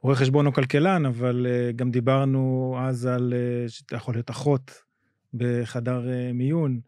רואה 0.00 0.16
חשבון 0.16 0.46
או 0.46 0.52
כלכלן, 0.52 1.06
אבל 1.06 1.46
גם 1.76 1.90
דיברנו 1.90 2.76
אז 2.80 3.06
על 3.06 3.34
שאתה 3.68 3.96
יכול 3.96 4.14
להיות 4.14 4.30
אחות 4.30 4.82
בחדר 5.34 6.08
מיון. 6.34 6.80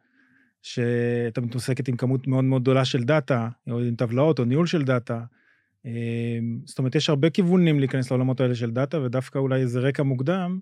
שאתה 0.62 1.40
מתעסקת 1.40 1.88
עם 1.88 1.96
כמות 1.96 2.26
מאוד 2.26 2.44
מאוד 2.44 2.62
גדולה 2.62 2.84
של 2.84 3.04
data, 3.04 3.48
או 3.70 3.80
עם 3.80 3.94
טבלאות, 3.94 4.38
או 4.38 4.44
ניהול 4.44 4.66
של 4.66 4.82
data. 4.82 5.20
זאת 6.64 6.78
אומרת, 6.78 6.94
יש 6.94 7.08
הרבה 7.08 7.30
כיוונים 7.30 7.78
להיכנס 7.78 8.10
לעולמות 8.10 8.40
האלה 8.40 8.54
של 8.54 8.70
דאטה, 8.70 9.00
ודווקא 9.00 9.38
אולי 9.38 9.60
איזה 9.60 9.80
רקע 9.80 10.02
מוקדם, 10.02 10.58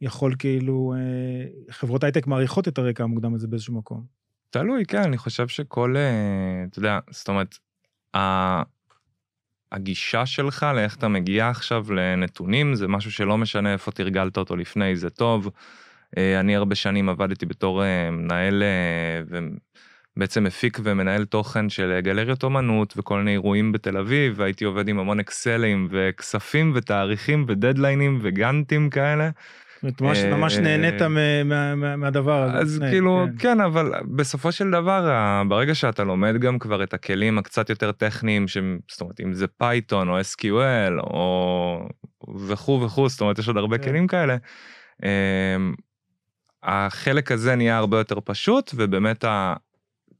יכול 0.00 0.34
כאילו, 0.38 0.94
אה, 0.96 1.72
חברות 1.72 2.04
הייטק 2.04 2.26
מעריכות 2.26 2.68
את 2.68 2.78
הרקע 2.78 3.04
המוקדם 3.04 3.34
הזה 3.34 3.48
באיזשהו 3.48 3.74
מקום. 3.74 4.04
תלוי, 4.50 4.84
כן, 4.84 5.02
אני 5.02 5.18
חושב 5.18 5.48
שכל, 5.48 5.94
אה, 5.96 6.64
אתה 6.70 6.78
יודע, 6.78 6.98
זאת 7.10 7.28
אומרת, 7.28 7.58
הגישה 9.72 10.26
שלך 10.26 10.66
לאיך 10.74 10.96
אתה 10.96 11.08
מגיע 11.08 11.48
עכשיו 11.48 11.92
לנתונים, 11.92 12.74
זה 12.74 12.88
משהו 12.88 13.12
שלא 13.12 13.38
משנה 13.38 13.72
איפה 13.72 13.90
תרגלת 13.90 14.36
אותו 14.36 14.56
לפני, 14.56 14.96
זה 14.96 15.10
טוב. 15.10 15.50
אה, 16.16 16.40
אני 16.40 16.56
הרבה 16.56 16.74
שנים 16.74 17.08
עבדתי 17.08 17.46
בתור 17.46 17.84
אה, 17.84 18.10
מנהל 18.10 18.62
אה, 18.62 19.38
ובעצם 20.16 20.44
מפיק 20.44 20.78
ומנהל 20.82 21.24
תוכן 21.24 21.68
של 21.68 22.00
גלריות 22.00 22.44
אומנות 22.44 22.94
וכל 22.96 23.18
מיני 23.18 23.32
אירועים 23.32 23.72
בתל 23.72 23.96
אביב 23.96 24.34
והייתי 24.36 24.64
עובד 24.64 24.88
עם 24.88 24.98
המון 24.98 25.20
אקסלים 25.20 25.88
וכספים 25.90 26.72
ותאריכים 26.74 27.44
ודדליינים 27.48 28.18
וגאנטים 28.22 28.90
כאלה. 28.90 29.30
ממש, 30.00 30.18
ממש 30.18 30.56
נהנית 30.56 30.94
מהדבר 31.76 32.42
הזה. 32.42 32.58
אז 32.58 32.82
כאילו 32.90 33.26
כן. 33.26 33.38
כן 33.38 33.60
אבל 33.60 33.92
בסופו 34.16 34.52
של 34.52 34.70
דבר 34.70 35.10
ברגע 35.48 35.74
שאתה 35.74 36.04
לומד 36.04 36.36
גם 36.40 36.58
כבר 36.58 36.82
את 36.82 36.94
הכלים 36.94 37.38
הקצת 37.38 37.70
יותר 37.70 37.92
טכניים 37.92 38.46
זאת 38.90 39.00
אומרת 39.00 39.20
אם 39.20 39.32
זה 39.32 39.46
Python 39.46 40.08
או 40.08 40.20
SQL 40.20 41.00
או 41.00 41.88
וכו' 42.48 42.82
וכו' 42.82 43.08
זאת 43.08 43.20
אומרת 43.20 43.38
יש 43.38 43.48
עוד 43.48 43.56
הרבה 43.56 43.78
כן. 43.78 43.84
כלים 43.84 44.06
כאלה. 44.06 44.36
החלק 46.62 47.32
הזה 47.32 47.54
נהיה 47.54 47.76
הרבה 47.78 47.98
יותר 47.98 48.18
פשוט 48.24 48.70
ובאמת 48.74 49.24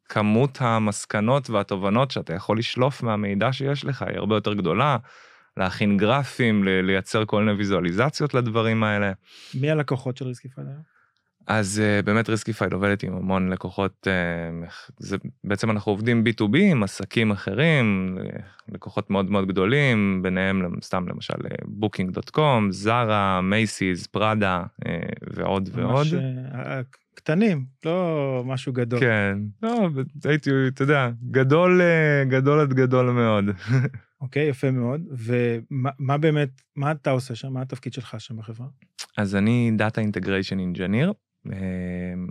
כמות 0.09 0.59
המסקנות 0.61 1.50
והתובנות 1.50 2.11
שאתה 2.11 2.35
יכול 2.35 2.59
לשלוף 2.59 3.03
מהמידע 3.03 3.53
שיש 3.53 3.85
לך 3.85 4.03
היא 4.03 4.17
הרבה 4.17 4.37
יותר 4.37 4.55
גדולה. 4.55 4.97
להכין 5.59 5.97
גרפים, 5.97 6.65
לייצר 6.65 7.25
כל 7.25 7.43
מיני 7.43 7.57
ויזואליזציות 7.57 8.35
לדברים 8.35 8.85
האלה. 8.85 9.12
מי 9.55 9.71
הלקוחות 9.71 10.17
של 10.17 10.25
Riskified 10.25 10.67
היום? 10.67 10.99
אז 11.47 11.83
uh, 11.83 12.07
באמת 12.07 12.29
Riskified 12.29 12.73
עובדת 12.73 13.03
עם 13.03 13.17
המון 13.17 13.49
לקוחות, 13.49 14.07
uh, 14.07 14.93
זה, 14.99 15.17
בעצם 15.45 15.71
אנחנו 15.71 15.93
עובדים 15.93 16.25
B2B 16.27 16.57
עם 16.57 16.83
עסקים 16.83 17.31
אחרים, 17.31 18.19
לקוחות 18.69 19.11
מאוד 19.11 19.31
מאוד 19.31 19.49
גדולים, 19.49 20.23
ביניהם 20.23 20.81
סתם 20.83 21.09
למשל 21.09 21.35
Booking.com, 21.65 22.73
Zara, 22.73 23.41
Macy's, 23.41 24.07
Prada 24.07 24.62
ועוד 25.35 25.69
ועוד. 25.73 26.07
אה, 26.55 26.81
קטנים, 27.15 27.65
לא 27.85 28.43
משהו 28.47 28.73
גדול. 28.73 29.00
כן, 29.00 29.38
לא, 29.62 29.88
הייתי, 30.25 30.50
אתה 30.69 30.83
יודע, 30.83 31.11
גדול, 31.31 31.81
גדול 32.29 32.61
עד 32.61 32.75
גדול 32.75 33.11
מאוד. 33.11 33.45
אוקיי, 34.21 34.47
okay, 34.47 34.51
יפה 34.51 34.71
מאוד. 34.71 35.01
ומה 35.11 36.19
באמת, 36.19 36.49
מה 36.77 36.93
אתה 36.93 37.11
עושה 37.11 37.35
שם? 37.35 37.53
מה 37.53 37.63
התפקיד 37.63 37.93
שלך 37.93 38.21
שם 38.21 38.37
בחברה? 38.37 38.67
אז 39.17 39.37
אני 39.37 39.73
Data 39.79 39.99
Integration 39.99 40.77
Engineer. 40.77 41.13
אמ, 41.47 42.29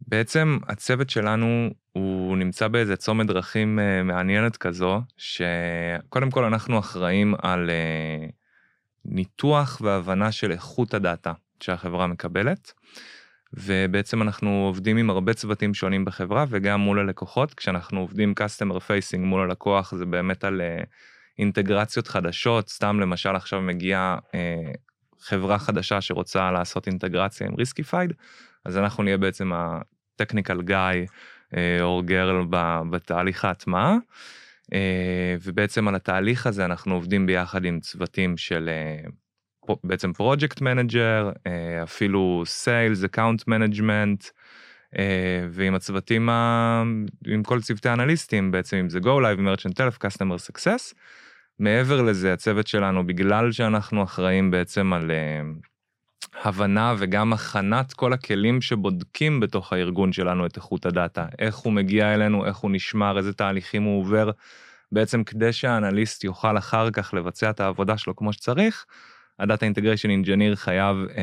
בעצם 0.00 0.58
הצוות 0.68 1.10
שלנו 1.10 1.70
הוא 1.92 2.36
נמצא 2.36 2.68
באיזה 2.68 2.96
צומת 2.96 3.26
דרכים 3.26 3.78
אה, 3.78 4.02
מעניינת 4.02 4.56
כזו, 4.56 5.00
שקודם 5.16 6.30
כל 6.30 6.44
אנחנו 6.44 6.78
אחראים 6.78 7.34
על 7.42 7.70
אה, 7.70 8.26
ניתוח 9.04 9.80
והבנה 9.84 10.32
של 10.32 10.52
איכות 10.52 10.94
הדאטה 10.94 11.32
שהחברה 11.60 12.06
מקבלת. 12.06 12.72
ובעצם 13.52 14.22
אנחנו 14.22 14.64
עובדים 14.66 14.96
עם 14.96 15.10
הרבה 15.10 15.34
צוותים 15.34 15.74
שונים 15.74 16.04
בחברה 16.04 16.44
וגם 16.48 16.80
מול 16.80 16.98
הלקוחות 16.98 17.54
כשאנחנו 17.54 18.00
עובדים 18.00 18.34
customer 18.40 18.76
facing 18.76 19.18
מול 19.18 19.40
הלקוח 19.40 19.94
זה 19.94 20.06
באמת 20.06 20.44
על 20.44 20.60
uh, 20.60 20.86
אינטגרציות 21.38 22.08
חדשות 22.08 22.68
סתם 22.68 23.00
למשל 23.00 23.36
עכשיו 23.36 23.60
מגיעה 23.60 24.18
uh, 24.18 24.30
חברה 25.20 25.58
חדשה 25.58 26.00
שרוצה 26.00 26.50
לעשות 26.50 26.86
אינטגרציה 26.86 27.46
עם 27.46 27.54
Riskified, 27.54 28.12
אז 28.64 28.78
אנחנו 28.78 29.02
נהיה 29.02 29.16
בעצם 29.16 29.52
ה 29.54 29.65
technical 29.65 30.62
guy 30.62 31.06
או 31.80 32.02
girl 32.04 32.44
בתהליך 32.90 33.44
ההטמעה. 33.44 33.96
אה, 34.72 35.36
ובעצם 35.42 35.88
על 35.88 35.94
התהליך 35.94 36.46
הזה 36.46 36.64
אנחנו 36.64 36.94
עובדים 36.94 37.26
ביחד 37.26 37.64
עם 37.64 37.80
צוותים 37.80 38.36
של 38.36 38.68
אה, 38.68 39.10
בעצם 39.84 40.12
project 40.12 40.60
manager, 40.60 41.30
אה, 41.46 41.82
אפילו 41.82 42.42
sales, 42.46 43.04
account 43.04 43.48
management, 43.48 44.24
ועם 45.50 45.74
הצוותים, 45.74 46.28
עם 47.26 47.42
כל 47.42 47.60
צוותי 47.60 47.88
האנליסטים 47.88 48.50
בעצם 48.50 48.76
אם 48.76 48.90
זה 48.90 48.98
Go 48.98 49.02
Live, 49.02 49.38
Merchant 49.38 49.74
Health, 49.74 50.04
Customer 50.04 50.50
Success. 50.50 50.94
מעבר 51.58 52.02
לזה 52.02 52.32
הצוות 52.32 52.66
שלנו 52.66 53.06
בגלל 53.06 53.52
שאנחנו 53.52 54.02
אחראים 54.02 54.50
בעצם 54.50 54.92
על 54.92 55.10
uh, 55.10 55.68
הבנה 56.44 56.94
וגם 56.98 57.32
הכנת 57.32 57.92
כל 57.92 58.12
הכלים 58.12 58.60
שבודקים 58.60 59.40
בתוך 59.40 59.72
הארגון 59.72 60.12
שלנו 60.12 60.46
את 60.46 60.56
איכות 60.56 60.86
ה 60.86 60.94
data 60.94 61.26
איך 61.38 61.56
הוא 61.56 61.72
מגיע 61.72 62.14
אלינו 62.14 62.46
איך 62.46 62.56
הוא 62.56 62.70
נשמר 62.70 63.18
איזה 63.18 63.32
תהליכים 63.32 63.82
הוא 63.82 64.00
עובר 64.00 64.30
בעצם 64.92 65.24
כדי 65.24 65.52
שהאנליסט 65.52 66.24
יוכל 66.24 66.58
אחר 66.58 66.90
כך 66.90 67.14
לבצע 67.14 67.50
את 67.50 67.60
העבודה 67.60 67.98
שלו 67.98 68.16
כמו 68.16 68.32
שצריך. 68.32 68.86
ה 69.38 69.44
data 69.44 69.66
integration 69.66 70.10
engineer 70.10 70.54
חייב 70.56 70.96
uh, 70.96 71.18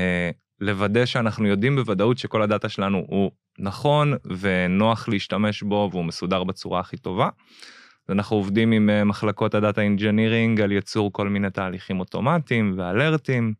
לוודא 0.60 1.05
שאנחנו 1.05 1.48
יודעים 1.48 1.75
בוודאות 1.75 2.17
שכל 2.17 2.41
ה 2.41 2.47
data 2.47 2.70
שלנו 2.69 3.05
הוא 3.07 3.31
נכון 3.60 4.13
ונוח 4.39 5.10
להשתמש 5.10 5.63
בו 5.63 5.89
והוא 5.91 6.05
מסודר 6.05 6.43
בצורה 6.43 6.79
הכי 6.79 6.98
טובה. 6.98 7.29
אנחנו 8.10 8.36
עובדים 8.36 8.72
עם 8.72 8.89
אה, 8.89 9.03
מחלקות 9.03 9.55
הדאטה 9.55 9.81
אינג'ינירינג 9.81 10.62
על 10.62 10.72
יצור 10.72 11.13
כל 11.13 11.29
מיני 11.29 11.50
תהליכים 11.50 12.00
אוטומטיים 12.00 12.74
ו 12.77 12.87
alerts. 12.87 13.53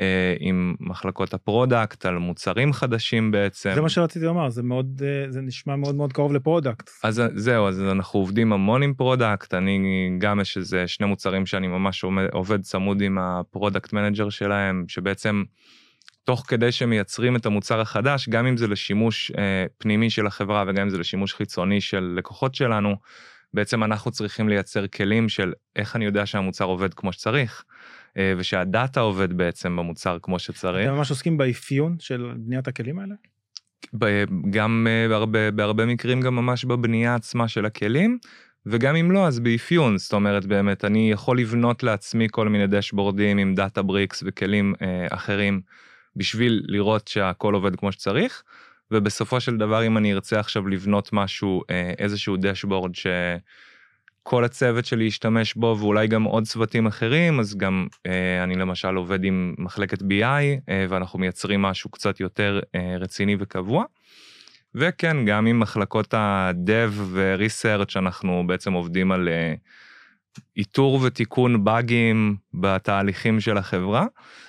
אה, 0.00 0.34
עם 0.40 0.74
מחלקות 0.80 1.34
ה 1.34 1.43
product 1.43 2.06
על 2.06 2.18
מוצרים 2.18 2.72
חדשים 2.72 3.30
בעצם. 3.30 3.72
זה 3.74 3.80
מה 3.80 3.88
שרציתי 3.88 4.24
לומר 4.24 4.50
זה 4.50 4.62
מאוד 4.62 5.02
אה, 5.04 5.30
זה 5.30 5.40
נשמע 5.40 5.76
מאוד 5.76 5.94
מאוד 5.94 6.12
קרוב 6.12 6.32
ל 6.32 6.38
product. 6.38 6.90
אז 7.04 7.22
זהו 7.34 7.68
אז 7.68 7.80
אנחנו 7.80 8.20
עובדים 8.20 8.52
המון 8.52 8.82
עם 8.82 8.94
product 8.94 9.54
אני 9.54 10.10
גם 10.18 10.40
יש 10.40 10.56
איזה 10.56 10.88
שני 10.88 11.06
מוצרים 11.06 11.46
שאני 11.46 11.68
ממש 11.68 12.04
עומד, 12.04 12.26
עובד 12.32 12.62
צמוד 12.62 13.00
עם 13.00 13.18
ה 13.18 13.27
product 13.27 13.92
manager 13.92 14.30
שלהם 14.30 14.84
שבעצם 14.88 15.42
תוך 16.24 16.44
כדי 16.48 16.72
שמייצרים 16.72 17.36
את 17.36 17.46
המוצר 17.46 17.80
החדש 17.80 18.28
גם 18.28 18.46
אם 18.46 18.56
זה 18.56 18.68
לשימוש 18.68 19.32
אה, 19.38 19.66
פנימי 19.78 20.10
של 20.10 20.26
החברה 20.26 20.64
וגם 20.68 20.82
אם 20.82 20.90
זה 20.90 20.98
לשימוש 20.98 21.34
חיצוני 21.34 21.80
של 21.80 22.14
לקוחות 22.16 22.54
שלנו. 22.54 22.96
בעצם 23.54 23.84
אנחנו 23.84 24.10
צריכים 24.10 24.48
לייצר 24.48 24.86
כלים 24.86 25.28
של 25.28 25.52
איך 25.76 25.96
אני 25.96 26.04
יודע 26.04 26.26
שהמוצר 26.26 26.64
עובד 26.64 26.94
כמו 26.94 27.12
שצריך, 27.12 27.64
אה, 27.64 27.70
ושהדאטה 28.18 29.00
עובד 29.00 29.32
בעצם 29.32 29.76
במוצר 29.76 30.18
כמו 30.22 30.38
שצריך. 30.38 30.86
אתם 30.88 30.96
ממש 30.96 31.10
עוסקים 31.10 31.36
באפיון 31.36 31.96
של 31.98 32.32
בניית 32.36 32.68
הכלים 32.68 32.98
האלה? 32.98 33.14
גם 34.50 34.86
בהרבה, 35.08 35.50
בהרבה 35.50 35.86
מקרים 35.86 36.20
גם 36.20 36.36
ממש 36.36 36.64
בבנייה 36.64 37.14
עצמה 37.14 37.48
של 37.48 37.66
הכלים. 37.66 38.18
וגם 38.66 38.96
אם 38.96 39.10
לא 39.10 39.26
אז 39.26 39.40
באפיון 39.40 39.98
זאת 39.98 40.12
אומרת 40.12 40.46
באמת 40.46 40.84
אני 40.84 41.10
יכול 41.10 41.38
לבנות 41.38 41.82
לעצמי 41.82 42.26
כל 42.30 42.48
מיני 42.48 42.66
דשבורדים 42.66 43.38
עם 43.38 43.54
דאטה 43.54 43.82
בריקס 43.82 44.22
וכלים 44.26 44.74
אה, 44.82 45.06
אחרים 45.10 45.60
בשביל 46.16 46.62
לראות 46.66 47.08
שהכל 47.08 47.54
עובד 47.54 47.76
כמו 47.76 47.92
שצריך 47.92 48.42
ובסופו 48.90 49.40
של 49.40 49.56
דבר 49.56 49.86
אם 49.86 49.98
אני 49.98 50.12
ארצה 50.12 50.40
עכשיו 50.40 50.68
לבנות 50.68 51.12
משהו 51.12 51.62
אה, 51.70 51.92
איזשהו 51.98 52.36
דשבורד 52.36 52.94
שכל 54.22 54.44
הצוות 54.44 54.84
שלי 54.84 55.04
ישתמש 55.04 55.54
בו 55.54 55.76
ואולי 55.78 56.06
גם 56.06 56.24
עוד 56.24 56.44
צוותים 56.44 56.86
אחרים 56.86 57.40
אז 57.40 57.56
גם 57.56 57.86
אה, 58.06 58.44
אני 58.44 58.54
למשל 58.54 58.94
עובד 58.94 59.24
עם 59.24 59.54
מחלקת 59.58 60.02
BI 60.02 60.24
אה, 60.68 60.86
ואנחנו 60.88 61.18
מייצרים 61.18 61.62
משהו 61.62 61.90
קצת 61.90 62.20
יותר 62.20 62.60
אה, 62.74 62.96
רציני 63.00 63.36
וקבוע. 63.38 63.84
וכן, 64.74 65.24
גם 65.26 65.46
עם 65.46 65.60
מחלקות 65.60 66.14
ה-Dev 66.14 66.90
ו-Research 66.92 67.92
אנחנו 67.96 68.44
בעצם 68.46 68.72
עובדים 68.72 69.12
על 69.12 69.28
אה, 69.28 69.54
איתור 70.56 71.00
ותיקון 71.02 71.64
באגים 71.64 72.36
בתהליכים 72.54 73.40
של 73.40 73.56
החברה. 73.56 74.06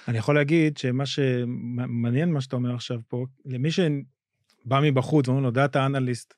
אני 0.08 0.18
יכול 0.18 0.36
להגיד 0.36 0.77
שמה 0.77 1.06
שמעניין 1.06 2.32
מה 2.32 2.42
שאתה 2.42 2.56
אומר 2.56 2.75
עכשיו 2.75 3.00
פה, 3.08 3.25
למי 3.46 3.72
שבא 3.72 4.80
מבחוץ 4.84 5.27
ואומרים 5.27 5.46
לו 5.46 5.51
data 5.51 5.86
analyst 5.86 6.33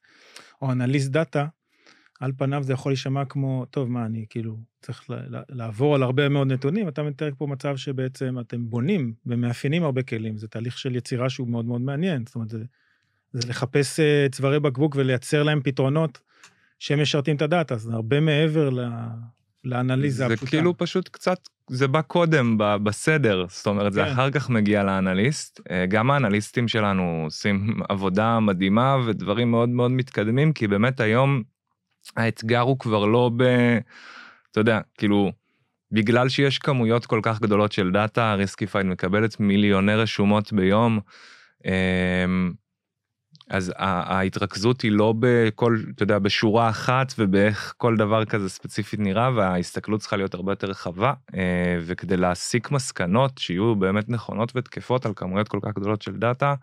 או 0.62 0.72
analyst 0.72 1.12
data, 1.12 1.45
על 2.19 2.31
פניו 2.38 2.63
זה 2.63 2.74
יכול 2.74 2.91
להישמע 2.91 3.25
כמו, 3.25 3.65
טוב, 3.69 3.91
מה, 3.91 4.05
אני 4.05 4.25
כאילו 4.29 4.57
צריך 4.81 5.03
לעבור 5.50 5.95
על 5.95 6.03
הרבה 6.03 6.29
מאוד 6.29 6.51
נתונים, 6.51 6.88
אתה 6.88 7.03
מתאר 7.03 7.29
פה 7.38 7.48
מצב 7.48 7.77
שבעצם 7.77 8.39
אתם 8.39 8.69
בונים 8.69 9.13
ומאפיינים 9.25 9.84
הרבה 9.84 10.03
כלים, 10.03 10.38
זה 10.38 10.48
תהליך 10.48 10.77
של 10.77 10.95
יצירה 10.95 11.29
שהוא 11.29 11.48
מאוד 11.48 11.65
מאוד 11.65 11.81
מעניין, 11.81 12.25
זאת 12.25 12.36
אומרת, 12.36 12.50
זה 12.50 12.63
זה 13.34 13.50
לחפש 13.50 14.00
אה, 14.00 14.27
צווארי 14.31 14.60
בקבוק 14.60 14.95
ולייצר 14.95 15.43
להם 15.43 15.62
פתרונות 15.63 16.22
שהם 16.79 17.01
משרתים 17.01 17.36
את 17.36 17.41
ה 17.41 17.48
data, 17.48 17.77
זה 17.77 17.93
הרבה 17.93 18.19
מעבר 18.19 18.69
ל... 18.69 18.79
לאנליזה 19.63 20.25
הפשוטה. 20.25 20.45
זה 20.45 20.51
כאילו 20.51 20.77
פשוט 20.77 21.10
קצת, 21.10 21.50
זה 21.69 21.88
בא 21.88 22.01
קודם 22.01 22.57
בסדר, 22.57 23.45
זאת 23.50 23.67
אומרת, 23.67 23.86
כן. 23.86 23.91
זה 23.91 24.12
אחר 24.12 24.31
כך 24.31 24.50
מגיע 24.50 24.84
לאנליסט. 24.84 25.62
אה, 25.72 25.86
גם 25.86 26.12
האנליסטים 26.12 26.67
שלנו 26.67 27.22
עושים 27.25 27.81
עבודה 27.89 28.39
מדהימה 28.39 28.98
ודברים 29.05 29.51
מאוד 29.51 29.69
מאוד 29.69 29.91
מתקדמים, 29.91 30.53
כי 30.53 30.67
באמת 30.67 31.00
היום 31.00 31.43
האתגר 32.15 32.59
הוא 32.59 32.79
כבר 32.79 33.05
לא 33.05 33.31
ב... 33.38 33.43
אתה 34.51 34.59
יודע, 34.59 34.79
כאילו, 34.97 35.31
בגלל 35.91 36.29
שיש 36.29 36.59
כמויות 36.59 37.05
כל 37.05 37.19
כך 37.24 37.41
גדולות 37.41 37.71
של 37.71 37.91
data, 37.91 38.34
Riskified 38.34 38.86
מקבלת 38.85 39.39
מיליוני 39.39 39.95
רשומות 39.95 40.53
ביום. 40.53 41.00
אמ, 41.65 42.53
אז 43.50 43.74
ההתרכזות 43.77 44.81
היא 44.81 44.91
לא 44.91 45.13
בכל, 45.19 45.77
אתה 45.95 46.03
יודע, 46.03 46.19
בשורה 46.19 46.69
אחת 46.69 47.13
ובאיך 47.19 47.74
כל 47.77 47.97
דבר 47.97 48.25
כזה 48.25 48.50
ספציפית 48.50 49.00
נראה, 49.00 49.31
וההסתכלות 49.31 50.00
צריכה 50.00 50.17
להיות 50.17 50.33
הרבה 50.33 50.51
יותר 50.51 50.67
רחבה, 50.67 51.13
אה, 51.35 51.79
וכדי 51.81 52.17
להסיק 52.17 52.71
מסקנות 52.71 53.38
שיהיו 53.38 53.75
באמת 53.75 54.09
נכונות 54.09 54.51
ותקפות 54.55 55.05
על 55.05 55.13
כמויות 55.15 55.47
כל 55.47 55.59
כך 55.62 55.74
גדולות 55.75 56.01
של 56.01 56.15
data, 56.15 56.53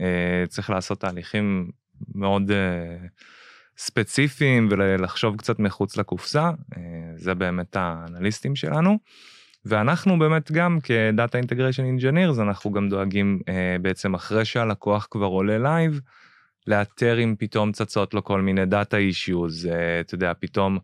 אה, 0.00 0.44
צריך 0.48 0.70
לעשות 0.70 1.00
תהליכים 1.00 1.70
מאוד 2.14 2.50
אה, 2.50 2.96
ספציפיים 3.80 4.68
ולחשוב 4.70 5.36
קצת 5.36 5.58
מחוץ 5.58 5.96
לקופסה, 5.96 6.50
זה 7.16 7.34
באמת 7.34 7.76
האנליסטים 7.76 8.56
שלנו. 8.56 8.98
ואנחנו 9.64 10.18
באמת 10.18 10.52
גם 10.52 10.78
כ 10.82 11.01
data 11.01 11.38
integration 11.38 11.84
engineers 11.84 12.38
אנחנו 12.38 12.72
גם 12.72 12.88
דואגים 12.88 13.40
אה, 13.48 13.76
בעצם 13.82 14.14
אחרי 14.14 14.44
שהלקוח 14.44 15.08
כבר 15.10 15.26
עולה 15.26 15.58
live, 15.58 16.00
לאתר 16.66 17.18
אם 17.24 17.34
פתאום 17.38 17.72
צצות 17.72 18.14
לו 18.14 18.24
כל 18.24 18.40
מיני 18.40 18.66
data 18.66 18.96
issues, 18.96 19.66
אה, 19.66 20.00
אתה 20.00 20.14
יודע, 20.14 20.32
פתאום 20.40 20.78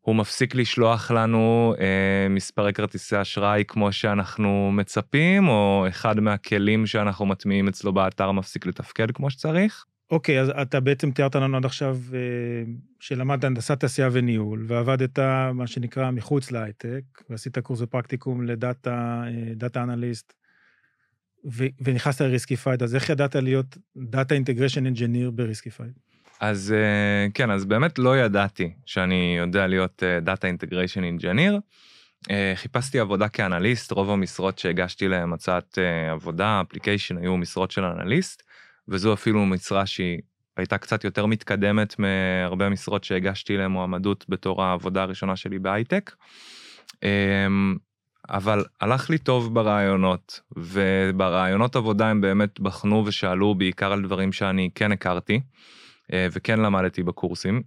הוא 0.00 0.16
מפסיק 0.16 0.54
לשלוח 0.54 1.10
לנו 1.10 1.74
אה, 1.80 2.28
מספרי 2.30 2.72
כרטיסי 2.72 3.20
אשראי 3.20 3.64
כמו 3.68 3.92
שאנחנו 3.92 4.70
מצפים, 4.72 5.48
או 5.48 5.84
אחד 5.88 6.20
מהכלים 6.20 6.86
שאנחנו 6.86 7.26
מטמיעים 7.26 7.68
אצלו 7.68 7.92
באתר 7.92 8.32
מפסיק 8.32 8.66
לתפקד 8.66 9.10
כמו 9.10 9.30
שצריך. 9.30 9.84
אוקיי, 10.10 10.40
אז 10.40 10.52
אתה 10.62 10.80
בעצם 10.80 11.10
תיארת 11.10 11.36
לנו 11.36 11.56
עד 11.56 11.64
עכשיו 11.64 11.98
אה, 12.14 12.18
שלמדת 13.00 13.44
הנדסת 13.44 13.80
תעשייה 13.80 14.08
וניהול, 14.12 14.64
ועבדת 14.68 15.18
מה 15.54 15.66
שנקרא 15.66 16.10
מחוץ 16.10 16.50
להייטק, 16.50 17.02
ועשית 17.30 17.58
קורס 17.58 17.80
בפרקטיקום 17.80 18.46
ל 18.46 18.59
data, 18.59 19.22
אה, 19.26 19.54
data 19.54 19.82
analyst, 19.82 20.32
ונכנסת 21.80 22.20
ל 22.20 22.26
Riskified, 22.26 22.82
אז 22.82 22.94
איך 22.94 23.10
ידעת 23.10 23.34
להיות 23.34 23.78
data 23.96 24.34
integration 24.34 24.86
engineer 24.86 25.30
ב 25.30 25.36
Riskified? 25.36 25.92
אז 26.40 26.74
אה, 26.76 27.26
כן, 27.34 27.50
אז 27.50 27.64
באמת 27.64 27.98
לא 27.98 28.18
ידעתי 28.18 28.72
שאני 28.86 29.36
יודע 29.38 29.66
להיות 29.66 30.02
data 30.22 30.46
integration 30.46 31.04
engineer. 31.04 31.60
חיפשתי 32.54 32.98
עבודה 32.98 33.28
כאנליסט, 33.28 33.92
רוב 33.92 34.10
המשרות 34.10 34.58
שהגשתי 34.58 35.08
להם 35.08 35.32
הצעת 35.32 35.78
עבודה, 36.12 36.60
אפליקיישן, 36.60 37.18
היו 37.18 37.36
משרות 37.36 37.70
של 37.70 37.84
אנליסט. 37.84 38.42
וזו 38.88 39.14
אפילו 39.14 39.46
משרה 39.46 39.86
שהיא 39.86 40.20
הייתה 40.56 40.78
קצת 40.78 41.04
יותר 41.04 41.26
מתקדמת 41.26 41.94
מהרבה 41.98 42.68
משרות 42.68 43.04
שהגשתי 43.04 43.56
למועמדות 43.56 44.24
בתור 44.28 44.62
העבודה 44.62 45.02
הראשונה 45.02 45.36
שלי 45.36 45.58
בהייטק. 45.58 46.14
אמ, 47.02 47.76
אבל 48.28 48.64
הלך 48.80 49.10
לי 49.10 49.18
טוב 49.18 49.54
ברעיונות, 49.54 50.40
וברעיונות 50.56 51.76
עבודה 51.76 52.08
הם 52.08 52.20
באמת 52.20 52.60
בחנו 52.60 53.02
ושאלו 53.06 53.54
בעיקר 53.54 53.92
על 53.92 54.02
דברים 54.02 54.32
שאני 54.32 54.70
כן 54.74 54.92
הכרתי, 54.92 55.40
אה, 56.12 56.28
וכן 56.32 56.60
למדתי 56.60 57.02
בקורסים. 57.02 57.62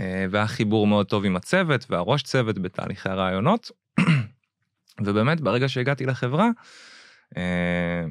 אה, 0.00 0.26
והיה 0.30 0.46
חיבור 0.46 0.86
מאוד 0.86 1.06
טוב 1.06 1.24
עם 1.24 1.36
הצוות 1.36 1.86
והראש 1.90 2.22
צוות 2.22 2.58
בתהליכי 2.58 3.08
הרעיונות. 3.08 3.70
ובאמת 5.04 5.40
ברגע 5.40 5.68
שהגעתי 5.68 6.06
לחברה, 6.06 6.48
אה, 7.36 8.04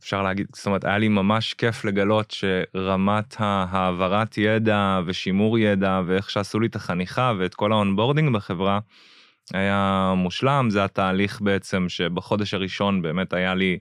אפשר 0.00 0.22
להגיד, 0.22 0.46
זאת 0.54 0.66
אומרת, 0.66 0.84
היה 0.84 0.98
לי 0.98 1.08
ממש 1.08 1.54
כיף 1.54 1.84
לגלות 1.84 2.30
שרמת 2.30 3.36
העברת 3.38 4.38
ידע 4.38 5.00
ושימור 5.06 5.58
ידע 5.58 6.00
ואיך 6.06 6.30
שעשו 6.30 6.60
לי 6.60 6.66
את 6.66 6.76
החניכה 6.76 7.32
ואת 7.38 7.54
כל 7.54 7.72
ה 7.72 7.78
onboarding 7.78 8.34
בחברה 8.34 8.78
היה 9.52 10.12
מושלם, 10.16 10.70
זה 10.70 10.84
התהליך 10.84 11.40
בעצם 11.40 11.88
שבחודש 11.88 12.54
הראשון 12.54 13.02
באמת 13.02 13.32
היה 13.32 13.54
לי 13.54 13.78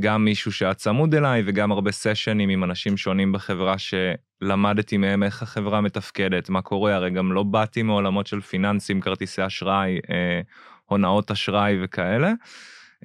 גם 0.00 0.24
מישהו 0.24 0.52
שהיה 0.52 0.74
צמוד 0.74 1.14
אליי 1.14 1.42
וגם 1.46 1.72
הרבה 1.72 1.92
sessions 1.92 2.48
עם 2.48 2.64
אנשים 2.64 2.96
שונים 2.96 3.32
בחברה 3.32 3.74
שלמדתי 3.78 4.96
מהם 4.96 5.22
איך 5.22 5.42
החברה 5.42 5.80
מתפקדת, 5.80 6.48
מה 6.50 6.62
קורה, 6.62 6.94
הרי 6.94 7.10
גם 7.10 7.32
לא 7.32 7.42
באתי 7.42 7.82
מעולמות 7.82 8.26
של 8.26 8.40
פיננסים, 8.40 9.00
כרטיסי 9.00 9.46
אשראי, 9.46 9.98
אה, 10.10 10.40
הונאות 10.86 11.30
אשראי 11.30 11.78
וכאלה. 11.82 12.32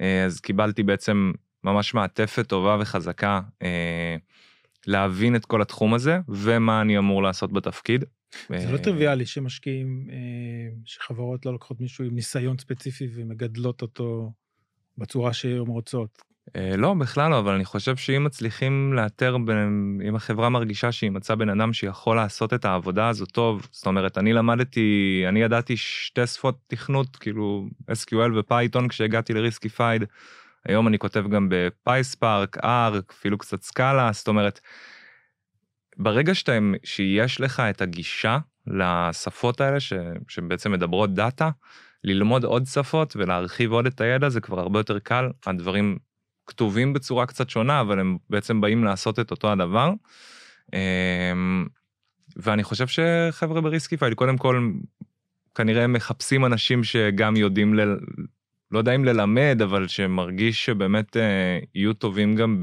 אה, 0.00 0.24
אז 0.24 0.40
קיבלתי 0.40 0.82
בעצם 0.82 1.32
ממש 1.64 1.94
מעטפת 1.94 2.46
טובה 2.46 2.76
וחזקה 2.80 3.40
אה, 3.62 4.16
להבין 4.86 5.36
את 5.36 5.44
כל 5.44 5.62
התחום 5.62 5.94
הזה 5.94 6.18
ומה 6.28 6.80
אני 6.80 6.98
אמור 6.98 7.22
לעשות 7.22 7.52
בתפקיד. 7.52 8.04
זה 8.48 8.72
לא 8.72 8.78
טריוויאלי 8.78 9.26
שמשקיעים, 9.26 10.08
אה, 10.10 10.16
שחברות 10.84 11.46
לא 11.46 11.52
לוקחות 11.52 11.80
מישהו 11.80 12.04
עם 12.04 12.14
ניסיון 12.14 12.58
ספציפי 12.58 13.08
ומגדלות 13.14 13.82
אותו 13.82 14.32
בצורה 14.98 15.32
שהן 15.32 15.58
רוצות. 15.58 16.22
אה, 16.56 16.76
לא, 16.76 16.94
בכלל 16.94 17.30
לא, 17.30 17.38
אבל 17.38 17.54
אני 17.54 17.64
חושב 17.64 17.96
שאם 17.96 18.24
מצליחים 18.24 18.92
לאתר, 18.92 19.36
אם 20.08 20.16
החברה 20.16 20.48
מרגישה 20.48 20.92
שהיא 20.92 21.10
מצאה 21.10 21.36
בן 21.36 21.48
אדם 21.48 21.72
שיכול 21.72 22.16
לעשות 22.16 22.54
את 22.54 22.64
העבודה 22.64 23.08
הזו 23.08 23.26
טוב, 23.26 23.68
זאת 23.70 23.86
אומרת, 23.86 24.18
אני 24.18 24.32
למדתי, 24.32 25.24
אני 25.28 25.42
ידעתי 25.42 25.76
שתי 25.76 26.26
שפות 26.26 26.58
תכנות, 26.66 27.16
כאילו 27.16 27.68
SQL 27.90 28.38
ו 28.38 28.45
Python 28.45 28.88
כשהגעתי 28.88 29.34
ל 29.34 29.40
Riskified. 29.40 30.04
היום 30.68 30.88
אני 30.88 30.98
כותב 30.98 31.24
גם 31.28 31.48
ב 31.50 31.62
PySpark, 31.62 32.58
R, 32.64 33.12
אפילו 33.12 33.38
קצת 33.38 33.62
Scala, 33.62 34.10
זאת 34.12 34.28
אומרת, 34.28 34.60
ברגע 35.96 36.34
שאתה, 36.34 36.52
שיש 36.84 37.40
לך 37.40 37.60
את 37.60 37.82
הגישה 37.82 38.38
לשפות 38.66 39.60
האלה 39.60 39.80
ש, 39.80 39.92
שבעצם 40.28 40.72
מדברות 40.72 41.14
data, 41.14 41.50
ללמוד 42.04 42.44
עוד 42.44 42.66
שפות 42.66 43.16
ולהרחיב 43.16 43.72
עוד 43.72 43.86
את 43.86 44.00
הידע 44.00 44.28
זה 44.28 44.40
כבר 44.40 44.60
הרבה 44.60 44.78
יותר 44.78 44.98
קל, 44.98 45.30
הדברים 45.46 45.98
כתובים 46.46 46.92
בצורה 46.92 47.26
קצת 47.26 47.50
שונה, 47.50 47.80
אבל 47.80 48.00
הם 48.00 48.16
בעצם 48.30 48.60
באים 48.60 48.84
לעשות 48.84 49.20
את 49.20 49.30
אותו 49.30 49.52
הדבר. 49.52 49.92
אמ, 50.72 51.66
ואני 52.36 52.64
חושב 52.64 52.86
שחבר'ה 52.86 53.60
ב 53.60 53.65
Riskified 53.65 54.14
קודם 54.14 54.38
כל 54.38 54.70
כנראה 55.54 55.86
מחפשים 55.86 56.44
אנשים 56.44 56.84
שגם 56.84 57.36
יודעים 57.36 57.74
ל... 57.74 57.96
לא 58.74 58.78
יודע 58.78 58.94
אם 58.94 59.04
ללמד, 59.04 59.58
אבל 59.62 59.88
שמרגיש 59.88 60.64
שבאמת 60.64 61.16
אה, 61.16 61.58
יהיו 61.74 61.94
טובים 61.94 62.34
גם 62.36 62.60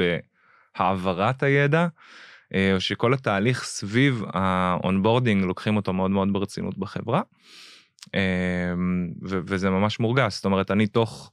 בהעברת 0.78 1.43
הידע, 1.43 1.88
אה, 2.54 2.74
או 2.76 2.82
שכל 2.82 3.13
התהליך 3.13 3.63
סביב 3.63 4.24
ה 4.34 4.44
onboarding 4.44 5.45
לוקחים 5.45 5.76
אותו 5.76 5.93
מאוד 5.93 6.12
מאוד 6.12 6.34
ברצינות 6.34 6.78
בחברה. 6.78 7.21
אה, 8.15 8.21
ו- 9.24 9.39
וזה 9.45 9.69
ממש 9.69 10.00
מורגש, 10.00 10.36
זאת 10.36 10.45
אומרת, 10.45 10.71
אני 10.71 10.88
תוך 10.88 11.32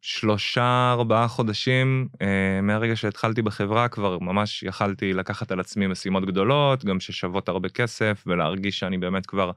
שלושה, 0.00 0.90
ארבעה 0.92 1.28
חודשים 1.28 2.08
אה, 2.22 2.60
מהרגע 2.62 2.96
שהתחלתי 2.96 3.42
בחברה, 3.42 3.88
כבר 3.88 4.18
ממש 4.18 4.62
יכלתי 4.62 5.12
לקחת 5.12 5.52
על 5.52 5.60
עצמי 5.60 5.86
משימות 5.86 6.26
גדולות, 6.26 6.84
גם 6.84 7.00
ששוות 7.00 7.48
הרבה 7.48 7.68
כסף, 7.68 8.24
ולהרגיש 8.26 8.78
שאני 8.78 8.98
באמת 8.98 9.26
כבר 9.26 9.50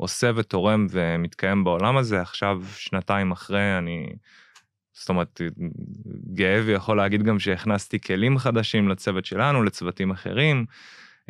עושה 0.00 0.30
ותורם 0.34 0.86
ומתקיים 0.90 1.64
בעולם 1.64 1.96
הזה. 1.96 2.20
עכשיו, 2.20 2.62
שנתיים 2.76 3.32
אחרי, 3.32 3.78
אני, 3.78 4.06
זאת 4.92 5.08
אומרת, 5.08 5.40
גאה 6.34 6.62
ויכול 6.66 6.96
להגיד 6.96 7.22
גם 7.22 7.38
שהכנסתי 7.38 8.00
כלים 8.00 8.38
חדשים 8.38 8.88
לצוות 8.88 9.24
שלנו, 9.24 9.62
לצוותים 9.62 10.10
אחרים, 10.10 10.64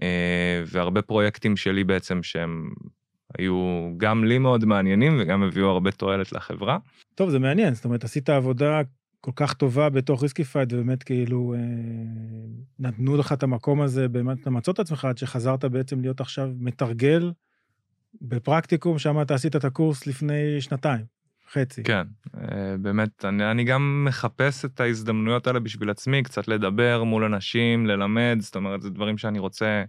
אה, 0.03 0.63
והרבה 0.67 1.03
פרויקטים 1.03 1.57
שלי 1.57 1.85
בעצם 1.85 2.23
שהם 2.23 2.71
היו 3.39 3.91
גם 3.97 4.25
לי 4.25 4.39
מאוד 4.39 4.65
מעניינים 4.65 5.19
וגם 5.21 5.43
הביאו 5.43 5.69
הרבה 5.69 5.91
תועלת 5.91 6.33
לחברה. 6.33 6.79
טוב, 7.15 7.31
זה 7.31 7.39
מעניין, 7.39 7.75
זאת 7.75 7.85
אומרת, 7.85 8.05
עשית 8.05 8.31
עבודה 8.31 8.81
כל 9.21 9.33
כך 9.37 9.53
טובה 9.53 9.89
בתוך 9.89 10.23
Riskified, 10.23 10.73
ובאמת 10.73 11.03
כאילו 11.03 11.55
אה, 11.55 11.61
נתנו 12.79 13.17
לך 13.17 13.33
את 13.33 13.43
המקום 13.43 13.81
הזה 13.81 14.09
באמת 14.09 14.47
למצוא 14.47 14.73
את 14.73 14.79
עצמך, 14.79 15.05
עד 15.05 15.19
שחזרת 15.19 15.65
בעצם 15.65 16.01
להיות 16.01 16.21
עכשיו 16.21 16.51
מתרגל 16.59 17.33
בפרקטיקום, 18.21 18.99
שם 18.99 19.23
אתה 19.23 19.35
עשית 19.35 19.57
את 19.57 19.65
הקורס 19.65 20.07
לפני 20.07 20.61
שנתיים, 20.61 21.05
חצי. 21.53 21.83
כן, 21.83 22.03
אה, 22.37 22.77
באמת, 22.79 23.25
אני, 23.25 23.51
אני 23.51 23.65
גם 23.65 24.05
מחפש 24.05 24.65
את 24.65 24.81
ההזדמנויות 24.81 25.47
האלה 25.47 25.61
בשביל 25.61 25.91
עצמי, 25.91 26.23
קצת 26.23 26.49
לדבר 26.49 27.05
מול 27.05 27.25
אנשים, 27.25 27.87
ללמד, 27.87 28.39
זאת 28.41 28.57
אומרת, 28.57 28.83
זה 28.83 28.91
דברים 28.91 29.19
שאני 29.19 29.39
רוצה... 29.39 29.85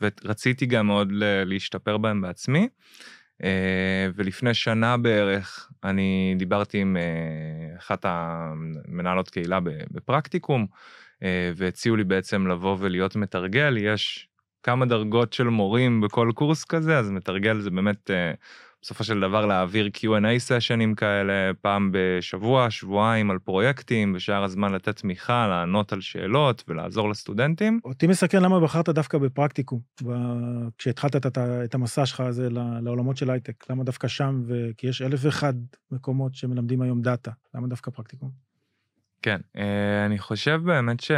ורציתי 0.00 0.66
גם 0.66 0.86
מאוד 0.86 1.08
להשתפר 1.46 1.98
בהם 1.98 2.20
בעצמי. 2.20 2.68
אה, 3.44 4.08
ולפני 4.14 4.54
שנה 4.54 4.96
בערך 4.96 5.70
אני 5.84 6.34
דיברתי 6.38 6.78
עם 6.78 6.96
אה, 6.96 7.78
אחת 7.78 8.04
המנהלות 8.08 9.30
קהילה 9.30 9.58
בפרקטיקום, 9.90 10.66
והציעו 11.56 11.96
לי 11.96 12.04
בעצם 12.04 12.46
לבוא 12.46 12.76
ולהיות 12.80 13.16
מתרגל, 13.16 13.76
יש 13.78 14.28
כמה 14.62 14.86
דרגות 14.86 15.32
של 15.32 15.48
מורים 15.48 16.00
בכל 16.00 16.30
קורס 16.34 16.64
כזה, 16.64 16.98
אז 16.98 17.10
מתרגל 17.10 17.60
זה 17.60 17.70
באמת 17.70 18.10
בסופו 18.82 19.04
של 19.04 19.20
דבר 19.20 19.46
להעביר 19.46 19.90
Q&A 19.96 20.38
סשנים 20.38 20.94
כאלה 20.94 21.54
פעם 21.60 21.90
בשבוע, 21.92 22.70
שבועיים 22.70 23.30
על 23.30 23.38
פרויקטים, 23.38 24.12
בשאר 24.12 24.44
הזמן 24.44 24.72
לתת 24.72 24.96
תמיכה, 24.96 25.46
לענות 25.48 25.92
על 25.92 26.00
שאלות 26.00 26.64
ולעזור 26.68 27.10
לסטודנטים. 27.10 27.80
אותי 27.84 28.06
מסקרן 28.06 28.42
למה 28.42 28.60
בחרת 28.60 28.88
דווקא 28.88 29.18
בפרקטיקום, 29.18 29.80
כשהתחלת 30.78 31.16
את, 31.16 31.38
את 31.38 31.74
המסע 31.74 32.06
שלך 32.06 32.20
הזה 32.20 32.48
לעולמות 32.82 33.16
של 33.16 33.30
הייטק, 33.30 33.70
למה 33.70 33.84
דווקא 33.84 34.08
שם, 34.08 34.42
ו... 34.46 34.70
כי 34.76 34.86
יש 34.86 35.02
אלף 35.02 35.20
ואחד 35.22 35.54
מקומות 35.90 36.34
שמלמדים 36.34 36.82
היום 36.82 37.02
דאטה, 37.02 37.30
למה 37.54 37.66
דווקא 37.66 37.90
פרקטיקום? 37.90 38.30
כן, 39.22 39.40
אה, 39.56 40.06
אני 40.06 40.18
חושב 40.18 40.60
באמת 40.64 41.00
ש... 41.00 41.10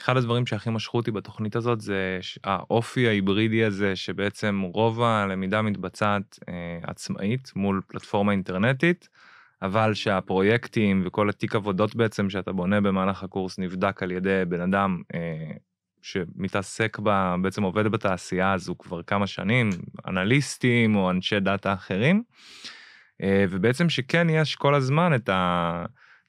אחד 0.00 0.16
הדברים 0.16 0.46
שהכי 0.46 0.70
משכו 0.70 0.96
אותי 0.96 1.10
בתוכנית 1.10 1.56
הזאת 1.56 1.80
זה 1.80 2.18
האופי 2.44 3.08
ההיברידי 3.08 3.64
הזה 3.64 3.96
שבעצם 3.96 4.60
רוב 4.74 5.02
הלמידה 5.02 5.62
מתבצעת 5.62 6.38
אה, 6.48 6.78
עצמאית 6.82 7.52
מול 7.56 7.80
פלטפורמה 7.86 8.32
אינטרנטית, 8.32 9.08
אבל 9.62 9.94
שהפרויקטים 9.94 11.02
וכל 11.06 11.28
התיק 11.28 11.54
עבודות 11.54 11.96
בעצם 11.96 12.30
שאתה 12.30 12.52
בונה 12.52 12.80
במהלך 12.80 13.22
הקורס 13.22 13.58
נבדק 13.58 14.02
על 14.02 14.10
ידי 14.10 14.42
בן 14.48 14.60
אדם 14.60 15.02
אה, 15.14 15.56
שמתעסק 16.02 16.98
בה, 16.98 17.36
בעצם 17.42 17.62
עובד 17.62 17.86
בתעשייה 17.86 18.52
הזו 18.52 18.78
כבר 18.78 19.02
כמה 19.02 19.26
שנים, 19.26 19.70
אנליסטים 20.06 20.96
או 20.96 21.10
אנשי 21.10 21.40
דאטה 21.40 21.72
אחרים, 21.72 22.22
אה, 23.22 23.44
ובעצם 23.50 23.88
שכן 23.88 24.30
יש 24.30 24.56
כל 24.56 24.74
הזמן 24.74 25.14
את 25.14 25.28
ה... 25.28 25.84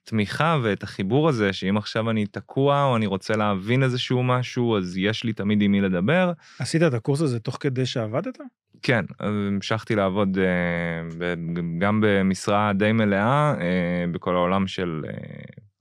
התמיכה 0.07 0.57
ואת 0.63 0.83
החיבור 0.83 1.29
הזה 1.29 1.53
שאם 1.53 1.77
עכשיו 1.77 2.09
אני 2.09 2.25
תקוע 2.25 2.83
או 2.83 2.95
אני 2.95 3.05
רוצה 3.05 3.35
להבין 3.35 3.83
איזשהו 3.83 4.23
משהו 4.23 4.77
אז 4.77 4.97
יש 4.97 5.23
לי 5.23 5.33
תמיד 5.33 5.61
עם 5.61 5.71
מי 5.71 5.81
לדבר. 5.81 6.31
עשית 6.59 6.83
את 6.83 6.93
הקורס 6.93 7.21
הזה 7.21 7.39
תוך 7.39 7.57
כדי 7.59 7.85
שעבדת? 7.85 8.37
כן, 8.81 9.05
המשכתי 9.19 9.95
לעבוד 9.95 10.37
אה, 10.37 11.33
גם 11.77 12.03
במשרה 12.03 12.73
די 12.73 12.91
מלאה 12.91 13.53
אה, 13.61 14.05
בכל 14.11 14.35
העולם 14.35 14.67
של 14.67 15.05
אה, 15.07 15.13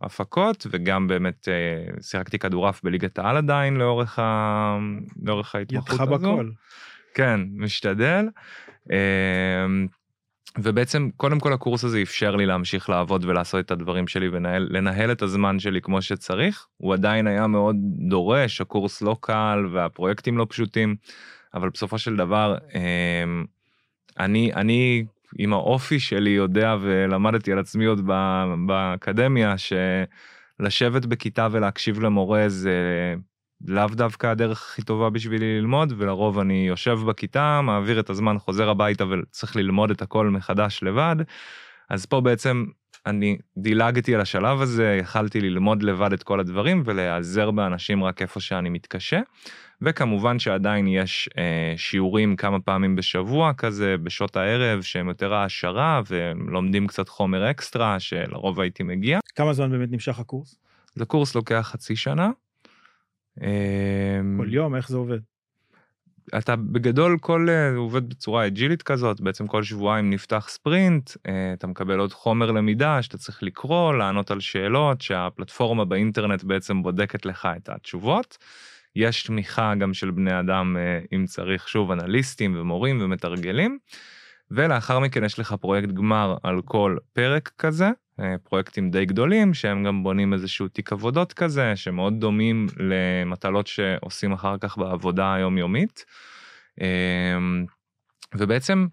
הפקות 0.00 0.66
וגם 0.70 1.08
באמת 1.08 1.48
שיחקתי 2.00 2.38
כדורעף 2.38 2.80
בליגת 2.84 3.18
העל 3.18 3.36
עדיין 3.36 3.76
לאורך, 3.76 4.18
ה... 4.18 4.78
לאורך 5.22 5.54
ההתמחות 5.54 6.00
הזו. 6.00 6.02
ידך 6.02 6.22
בכל. 6.22 6.50
כן, 7.14 7.40
משתדל. 7.54 8.28
ובעצם 10.58 11.08
קודם 11.16 11.40
כל 11.40 11.52
הקורס 11.52 11.84
הזה 11.84 12.02
אפשר 12.02 12.36
לי 12.36 12.46
להמשיך 12.46 12.90
לעבוד 12.90 13.24
ולעשות 13.24 13.64
את 13.64 13.70
הדברים 13.70 14.06
שלי 14.08 14.28
ולנהל 14.28 15.12
את 15.12 15.22
הזמן 15.22 15.58
שלי 15.58 15.80
כמו 15.80 16.02
שצריך. 16.02 16.66
הוא 16.76 16.94
עדיין 16.94 17.26
היה 17.26 17.46
מאוד 17.46 17.76
דורש, 18.08 18.60
הקורס 18.60 19.02
לא 19.02 19.16
קל 19.20 19.66
והפרויקטים 19.72 20.38
לא 20.38 20.46
פשוטים, 20.48 20.96
אבל 21.54 21.68
בסופו 21.68 21.98
של 21.98 22.16
דבר 22.16 22.56
אמ, 22.74 23.44
אני, 24.18 24.52
אני 24.54 25.04
עם 25.38 25.52
האופי 25.52 26.00
שלי 26.00 26.30
יודע 26.30 26.76
ולמדתי 26.80 27.52
על 27.52 27.58
עצמי 27.58 27.84
עוד 27.84 28.06
באקדמיה 28.66 29.54
שלשבת 29.58 31.06
בכיתה 31.06 31.48
ולהקשיב 31.50 32.00
למורה 32.00 32.48
זה 32.48 33.14
לאו 33.64 33.86
דווקא 33.86 34.26
הדרך 34.26 34.62
הכי 34.62 34.82
טובה 34.82 35.10
בשבילי 35.10 35.60
ללמוד, 35.60 35.92
ולרוב 35.96 36.38
אני 36.38 36.66
יושב 36.68 36.98
בכיתה, 37.06 37.60
מעביר 37.62 38.00
את 38.00 38.10
הזמן, 38.10 38.38
חוזר 38.38 38.68
הביתה 38.70 39.04
וצריך 39.06 39.56
ללמוד 39.56 39.90
את 39.90 40.02
הכל 40.02 40.30
מחדש 40.30 40.80
לבד. 40.82 41.16
אז 41.90 42.06
פה 42.06 42.20
בעצם 42.20 42.64
אני 43.06 43.38
דילגתי 43.56 44.14
על 44.14 44.20
השלב 44.20 44.60
הזה, 44.60 44.98
יכלתי 45.00 45.40
ללמוד 45.40 45.82
לבד 45.82 46.12
את 46.12 46.22
כל 46.22 46.40
הדברים 46.40 46.82
ולהיעזר 46.84 47.50
באנשים 47.50 48.04
רק 48.04 48.22
איפה 48.22 48.40
שאני 48.40 48.68
מתקשה. 48.68 49.20
וכמובן 49.82 50.38
שעדיין 50.38 50.86
יש 50.86 51.28
אה, 51.38 51.74
שיעורים 51.76 52.36
כמה 52.36 52.60
פעמים 52.60 52.96
בשבוע 52.96 53.52
כזה, 53.52 53.96
בשעות 54.02 54.36
הערב, 54.36 54.82
שהם 54.82 55.08
יותר 55.08 55.34
העשרה 55.34 56.00
ולומדים 56.10 56.86
קצת 56.86 57.08
חומר 57.08 57.50
אקסטרה, 57.50 58.00
שלרוב 58.00 58.60
הייתי 58.60 58.82
מגיע. 58.82 59.18
כמה 59.34 59.52
זמן 59.52 59.70
באמת 59.70 59.90
נמשך 59.92 60.18
הקורס? 60.18 60.58
זה 60.94 61.04
קורס 61.04 61.34
לוקח 61.34 61.68
חצי 61.72 61.96
שנה. 61.96 62.30
אמ, 63.40 64.38
כל 64.38 64.54
יום, 64.54 64.74
איך 64.74 64.88
זה 64.88 64.96
עובד? 64.96 65.18
אתה 66.38 66.56
בגדול 66.56 67.18
כל 67.20 67.46
אה, 67.50 67.76
עובד 67.76 68.08
בצורה 68.08 68.46
אג'ילית 68.46 68.82
כזאת 68.82 69.20
בעצם 69.20 69.46
כל 69.46 69.62
שבועיים 69.62 70.10
נפתח 70.10 70.46
ספרינט 70.48 71.10
אה, 71.26 71.52
אתה 71.52 71.66
מקבל 71.66 71.98
עוד 71.98 72.12
חומר 72.12 72.50
למידה 72.50 73.02
שאתה 73.02 73.18
צריך 73.18 73.42
לקרוא 73.42 73.94
לענות 73.94 74.30
על 74.30 74.40
שאלות 74.40 75.00
שהפלטפורמה 75.00 75.84
באינטרנט 75.84 76.44
בעצם 76.44 76.82
בודקת 76.82 77.26
לך 77.26 77.48
את 77.56 77.68
התשובות. 77.68 78.38
יש 78.96 79.22
תמיכה 79.22 79.74
גם 79.74 79.94
של 79.94 80.10
בני 80.10 80.40
אדם 80.40 80.76
אה, 80.76 81.00
אם 81.16 81.24
צריך 81.26 81.68
שוב 81.68 81.90
אנליסטים 81.90 82.56
ומורים 82.60 82.98
ומתרגלים. 83.02 83.78
ולאחר 84.50 84.98
מכן 84.98 85.24
יש 85.24 85.38
לך 85.38 85.52
פרויקט 85.52 85.88
גמר 85.88 86.36
על 86.42 86.62
כל 86.64 86.96
פרק 87.12 87.50
כזה 87.58 87.90
פרויקטים 88.42 88.90
די 88.90 89.04
גדולים 89.06 89.54
שהם 89.54 89.84
גם 89.84 90.02
בונים 90.02 90.32
איזשהו 90.32 90.68
תיק 90.68 90.92
עבודות 90.92 91.32
כזה 91.32 91.76
שמאוד 91.76 92.20
דומים 92.20 92.66
למטלות 92.76 93.66
שעושים 93.66 94.32
אחר 94.32 94.58
כך 94.60 94.78
בעבודה 94.78 95.34
היומיומית. 95.34 96.04
אמ, 96.80 97.66
ובעצם 98.34 98.86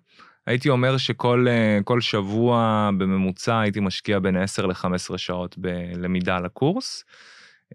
הייתי 0.45 0.69
אומר 0.69 0.97
שכל 0.97 1.45
אה, 1.47 2.01
שבוע 2.01 2.89
בממוצע 2.97 3.59
הייתי 3.59 3.79
משקיע 3.79 4.19
בין 4.19 4.35
10 4.35 4.65
ל-15 4.65 5.17
שעות 5.17 5.57
בלמידה 5.57 6.39
לקורס. 6.39 7.03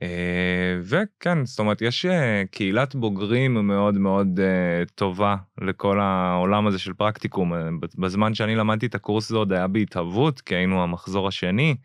אה, 0.02 0.80
וכן, 0.82 1.44
זאת 1.44 1.58
אומרת, 1.58 1.82
יש 1.82 2.06
אה, 2.06 2.42
קהילת 2.50 2.94
בוגרים 2.94 3.54
מאוד 3.54 3.98
מאוד 3.98 4.40
אה, 4.40 4.84
טובה 4.94 5.36
לכל 5.60 6.00
העולם 6.00 6.66
הזה 6.66 6.78
של 6.78 6.92
פרקטיקום. 6.92 7.52
בזמן 7.98 8.34
שאני 8.34 8.56
למדתי 8.56 8.86
את 8.86 8.94
הקורס 8.94 9.30
הזה 9.30 9.38
עוד 9.38 9.52
היה 9.52 9.66
בהתהוות, 9.66 10.40
כי 10.40 10.54
היינו 10.54 10.82
המחזור 10.82 11.28
השני. 11.28 11.76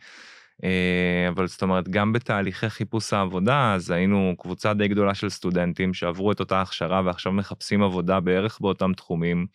אבל 1.30 1.47
זאת 1.47 1.62
אומרת, 1.62 1.89
גם 1.89 2.13
בתהליכי 2.13 2.69
חיפוש 2.69 3.13
העבודה, 3.13 3.73
אז 3.73 3.91
היינו 3.91 4.36
קבוצה 4.39 4.73
די 4.73 4.88
גדולה 4.88 5.13
של 5.13 5.30
סטודנטים 5.30 5.93
שעברו 5.93 6.32
את 6.32 6.39
אותה 6.39 6.62
הכשרה 6.62 7.02
ועכשיו 7.06 7.32
מחפשים 7.32 7.84
עבודה 7.84 8.19
בערך 8.19 8.60
באותם 8.62 8.93
תחומים. 8.93 9.45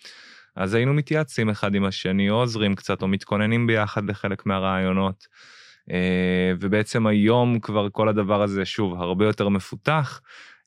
אז 0.57 0.75
היינו 0.75 0.95
מתייעצים 0.95 1.51
אחד 1.51 1.75
עם 1.75 1.85
השני, 1.85 2.29
עוזרים 2.29 2.75
קצת, 2.75 3.03
או 3.03 3.09
מתכוננים 3.09 3.67
ביחד 3.67 4.05
לחלק 4.05 4.47
מהרעיונות. 4.47 5.27
אה, 5.91 6.53
ובעצם 6.61 7.07
היום 7.07 7.61
כבר 7.61 7.89
כל 7.93 8.09
הדבר 8.09 8.43
הזה 8.43 8.65
שוב 8.65 9.03
הרבה 9.03 9.27
יותר 9.27 9.49
מפותח. 9.49 10.21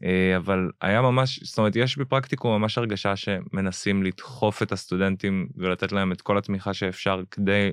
אה, 0.04 0.38
אבל 0.38 0.70
היה 0.82 1.02
ממש, 1.02 1.44
זאת 1.44 1.58
אומרת, 1.58 1.76
יש 1.76 1.98
בפרקטיקום 1.98 2.62
ממש 2.62 2.78
הרגשה 2.78 3.16
שמנסים 3.16 4.04
לדחוף 4.04 4.64
את 4.64 4.72
הסטודנטים 4.72 5.48
ולתת 5.56 5.92
להם 5.92 6.12
את 6.12 6.22
כל 6.22 6.38
התמיכה 6.38 6.74
שאפשר 6.74 7.22
כדי 7.32 7.72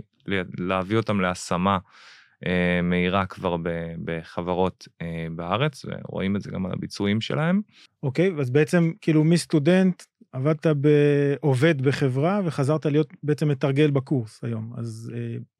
להביא 0.58 0.96
אותם 0.96 1.20
להשמה 1.20 1.78
אה, 2.46 2.80
מהירה 2.82 3.26
כבר 3.26 3.56
בחברות 4.04 4.88
בארץ, 5.30 5.84
ורואים 5.84 6.36
את 6.36 6.42
זה 6.42 6.50
גם 6.50 6.66
על 6.66 6.72
הביצועים 6.72 7.20
שלהם. 7.20 7.60
אוקיי, 8.02 8.30
okay, 8.30 8.40
אז 8.40 8.50
בעצם 8.50 8.92
כאילו 9.00 9.24
מסטודנט 9.24 10.02
עבדת 10.32 10.66
בעובד 10.66 11.82
בחברה 11.82 12.40
וחזרת 12.44 12.86
להיות 12.86 13.12
בעצם 13.22 13.48
מתרגל 13.48 13.90
בקורס 13.90 14.44
היום, 14.44 14.72
אז 14.76 15.12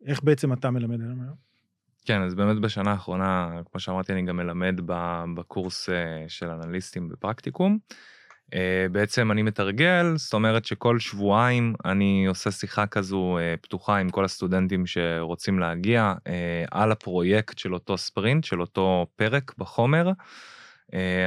איך 0.07 0.24
בעצם 0.24 0.53
אתה 0.53 0.70
מלמד 0.70 1.01
היום? 1.01 1.47
כן, 2.09 2.23
אז 2.23 2.35
באמת 2.35 2.59
בשנה 2.59 2.90
האחרונה, 2.90 3.51
כמו 3.71 3.81
שאמרתי, 3.81 4.12
אני 4.12 4.23
גם 4.23 4.37
מלמד 4.37 4.81
בקורס 5.35 5.88
אה, 5.88 6.25
של 6.29 6.51
אנליסטים 6.51 7.09
בפרקטיקום. 7.09 7.79
אה, 8.55 8.87
בעצם 8.92 9.33
אני 9.33 9.42
מתרגל, 9.42 10.16
זאת 10.16 10.35
אומרת 10.35 10.64
שכל 10.64 10.99
שבועיים 10.99 11.75
אני 11.85 12.27
עושה 12.27 12.51
שיחה 12.51 12.87
כזו 12.87 13.38
אה, 13.38 13.55
פתוחה 13.61 13.97
עם 13.97 14.11
כל 14.11 14.25
הסטודנטים 14.25 14.87
שרוצים 14.87 15.59
להגיע 15.59 16.14
על 16.71 16.92
הפרויקט 16.92 17.59
של 17.59 17.75
אותו 17.75 17.99
ספרינט, 17.99 18.44
של 18.44 18.61
אותו 18.61 19.07
פרק 19.16 19.55
בחומר. 19.59 20.11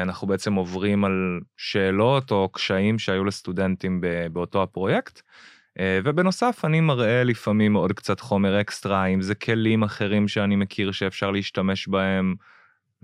אנחנו 0.02 0.28
בעצם 0.28 0.54
עוברים 0.54 1.06
על 1.06 1.40
שאלות 1.58 2.32
או 2.32 2.50
קשיים 2.50 3.00
שהיו 3.00 3.26
לסטודנטים 3.26 4.02
באותו 4.32 4.64
הפרויקט. 4.64 5.22
אה, 5.80 6.00
ובנוסף 6.04 6.62
אני 6.66 6.80
מראה 6.80 7.24
לפעמים 7.24 7.74
עוד 7.74 7.94
קצת 7.94 8.20
חומר 8.20 8.62
אקסטרה, 8.62 9.06
אם 9.06 9.22
זה 9.22 9.36
כלים 9.36 9.84
אחרים 9.84 10.28
שאני 10.28 10.56
מכיר 10.56 10.92
שאפשר 10.92 11.32
להשתמש 11.32 11.88
בהם. 11.88 12.36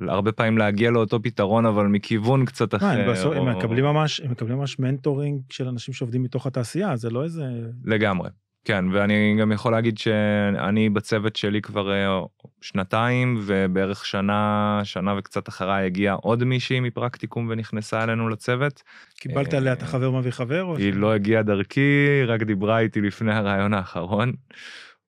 הרבה 0.07 0.31
פעמים 0.31 0.57
להגיע 0.57 0.91
לאותו 0.91 1.21
פתרון 1.21 1.65
אבל 1.65 1.85
מכיוון 1.85 2.45
קצת 2.45 2.73
אה, 2.73 2.79
אחר. 2.79 2.85
הם, 2.85 3.11
בסוף, 3.11 3.35
או... 3.35 3.49
הם 3.49 3.57
מקבלים 3.57 3.85
ממש 3.85 4.19
הם 4.19 4.31
מקבלים 4.31 4.57
ממש 4.57 4.79
mentoring 4.79 5.41
של 5.49 5.67
אנשים 5.67 5.93
שעובדים 5.93 6.23
מתוך 6.23 6.47
התעשייה 6.47 6.95
זה 6.95 7.09
לא 7.09 7.23
איזה 7.23 7.43
לגמרי 7.85 8.29
כן, 8.67 8.85
ואני 8.91 9.35
גם 9.39 9.51
יכול 9.51 9.71
להגיד 9.71 9.97
שאני 9.97 10.89
בצוות 10.89 11.35
שלי 11.35 11.61
כבר 11.61 11.91
אה, 11.91 12.21
שנתיים, 12.61 13.37
ובערך 13.45 14.05
שנה, 14.05 14.81
שנה 14.83 15.15
וקצת 15.17 15.49
אחריי 15.49 15.85
הגיעה 15.85 16.15
עוד 16.15 16.43
מישהי 16.43 16.79
מפרקטיקום 16.79 17.47
ונכנסה 17.49 18.03
אלינו 18.03 18.29
לצוות. 18.29 18.83
קיבלת 19.19 19.53
עליה 19.53 19.73
את 19.73 19.83
החבר 19.83 20.11
מביא 20.11 20.31
חבר? 20.31 20.75
היא 20.77 20.93
לא 20.93 21.13
הגיעה 21.13 21.43
דרכי, 21.43 22.23
רק 22.27 22.43
דיברה 22.43 22.79
איתי 22.79 23.01
לפני 23.01 23.33
הרעיון 23.33 23.73
האחרון. 23.73 24.31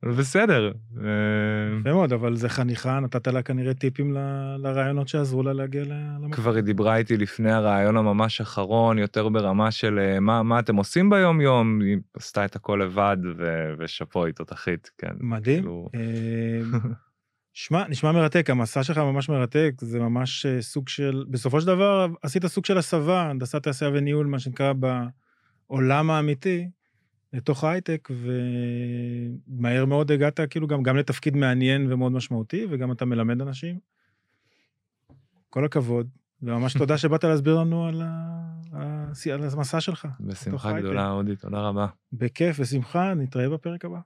בסדר. 0.04 0.72
אה, 0.98 1.80
יפה 1.80 1.94
מאוד, 1.94 2.14
אבל 2.14 2.36
זה 2.36 2.50
חניכה, 2.50 3.00
נתת 3.00 3.28
לה 3.28 3.42
כנראה 3.42 3.74
טיפים 3.74 4.18
לרעיונות 4.58 5.08
שעזרו 5.08 5.44
לה 5.44 5.54
להגיע 5.54 5.84
למקום. 5.86 6.32
כבר 6.32 6.56
היא 6.56 6.64
דיברה 6.64 6.98
איתי 6.98 7.18
לפני 7.18 7.52
הרעיון 7.52 7.98
הממש 7.98 8.42
אחרון, 8.42 8.98
יותר 8.98 9.30
ברמה 9.30 9.72
של 9.72 10.00
אה, 10.00 10.20
מה, 10.20 10.44
מה 10.44 10.60
אתם 10.60 10.76
עושים 10.76 11.10
ביום 11.10 11.42
יום, 11.42 11.82
היא 11.82 11.98
עשתה 12.14 12.46
את 12.46 12.56
הכל 12.56 12.80
לבד 12.84 13.18
ו- 13.38 13.74
ושאפו 13.78 14.26
היא 14.26 14.34
תותחית, 14.34 14.92
כן. 14.98 15.14
מדהים. 15.20 15.66
אה, 17.50 17.54
שמע, 17.54 17.88
נשמע 17.88 18.12
מרתק, 18.12 18.50
המסע 18.50 18.84
שלך 18.84 18.98
ממש 18.98 19.30
מרתק, 19.30 19.72
זה 19.82 20.00
ממש 20.00 20.46
סוג 20.62 20.90
של, 20.90 21.26
בסופו 21.30 21.62
של 21.62 21.68
דבר 21.68 22.08
עשית 22.22 22.46
סוג 22.46 22.66
של 22.66 22.78
הסבה, 22.78 23.30
הנדסת 23.30 23.64
תעשייה 23.64 23.92
וניהול, 23.94 24.28
מה 24.28 24.40
שנקרא, 24.40 24.74
בעולם 25.70 26.10
האמיתי. 26.10 26.70
לתוך 27.34 27.64
ההייטק, 27.64 28.10
ומהר 29.48 29.86
מאוד 29.86 30.12
הגעת 30.12 30.40
כאילו 30.50 30.68
גם, 30.68 30.84
גם 30.84 30.98
לתפקיד 30.98 31.36
מעניין 31.36 31.92
ומאוד 31.92 32.12
משמעותי, 32.12 32.66
וגם 32.70 32.92
אתה 32.92 33.06
מלמד 33.06 33.42
אנשים. 33.42 33.80
כל 35.50 35.66
הכבוד, 35.66 36.08
וממש 36.42 36.74
תודה 36.74 36.98
שבאת 37.02 37.24
להסביר 37.24 37.60
לנו 37.60 37.86
על, 37.86 38.02
ה... 38.02 39.02
על 39.34 39.44
המסע 39.54 39.82
שלך. 39.82 40.08
בשמחה 40.20 40.80
גדולה, 40.80 41.12
אודי, 41.12 41.36
תודה 41.36 41.60
רבה. 41.60 41.88
בכיף, 42.14 42.58
ושמחה, 42.60 43.14
נתראה 43.14 43.50
בפרק 43.50 43.86
הבא. 43.86 44.00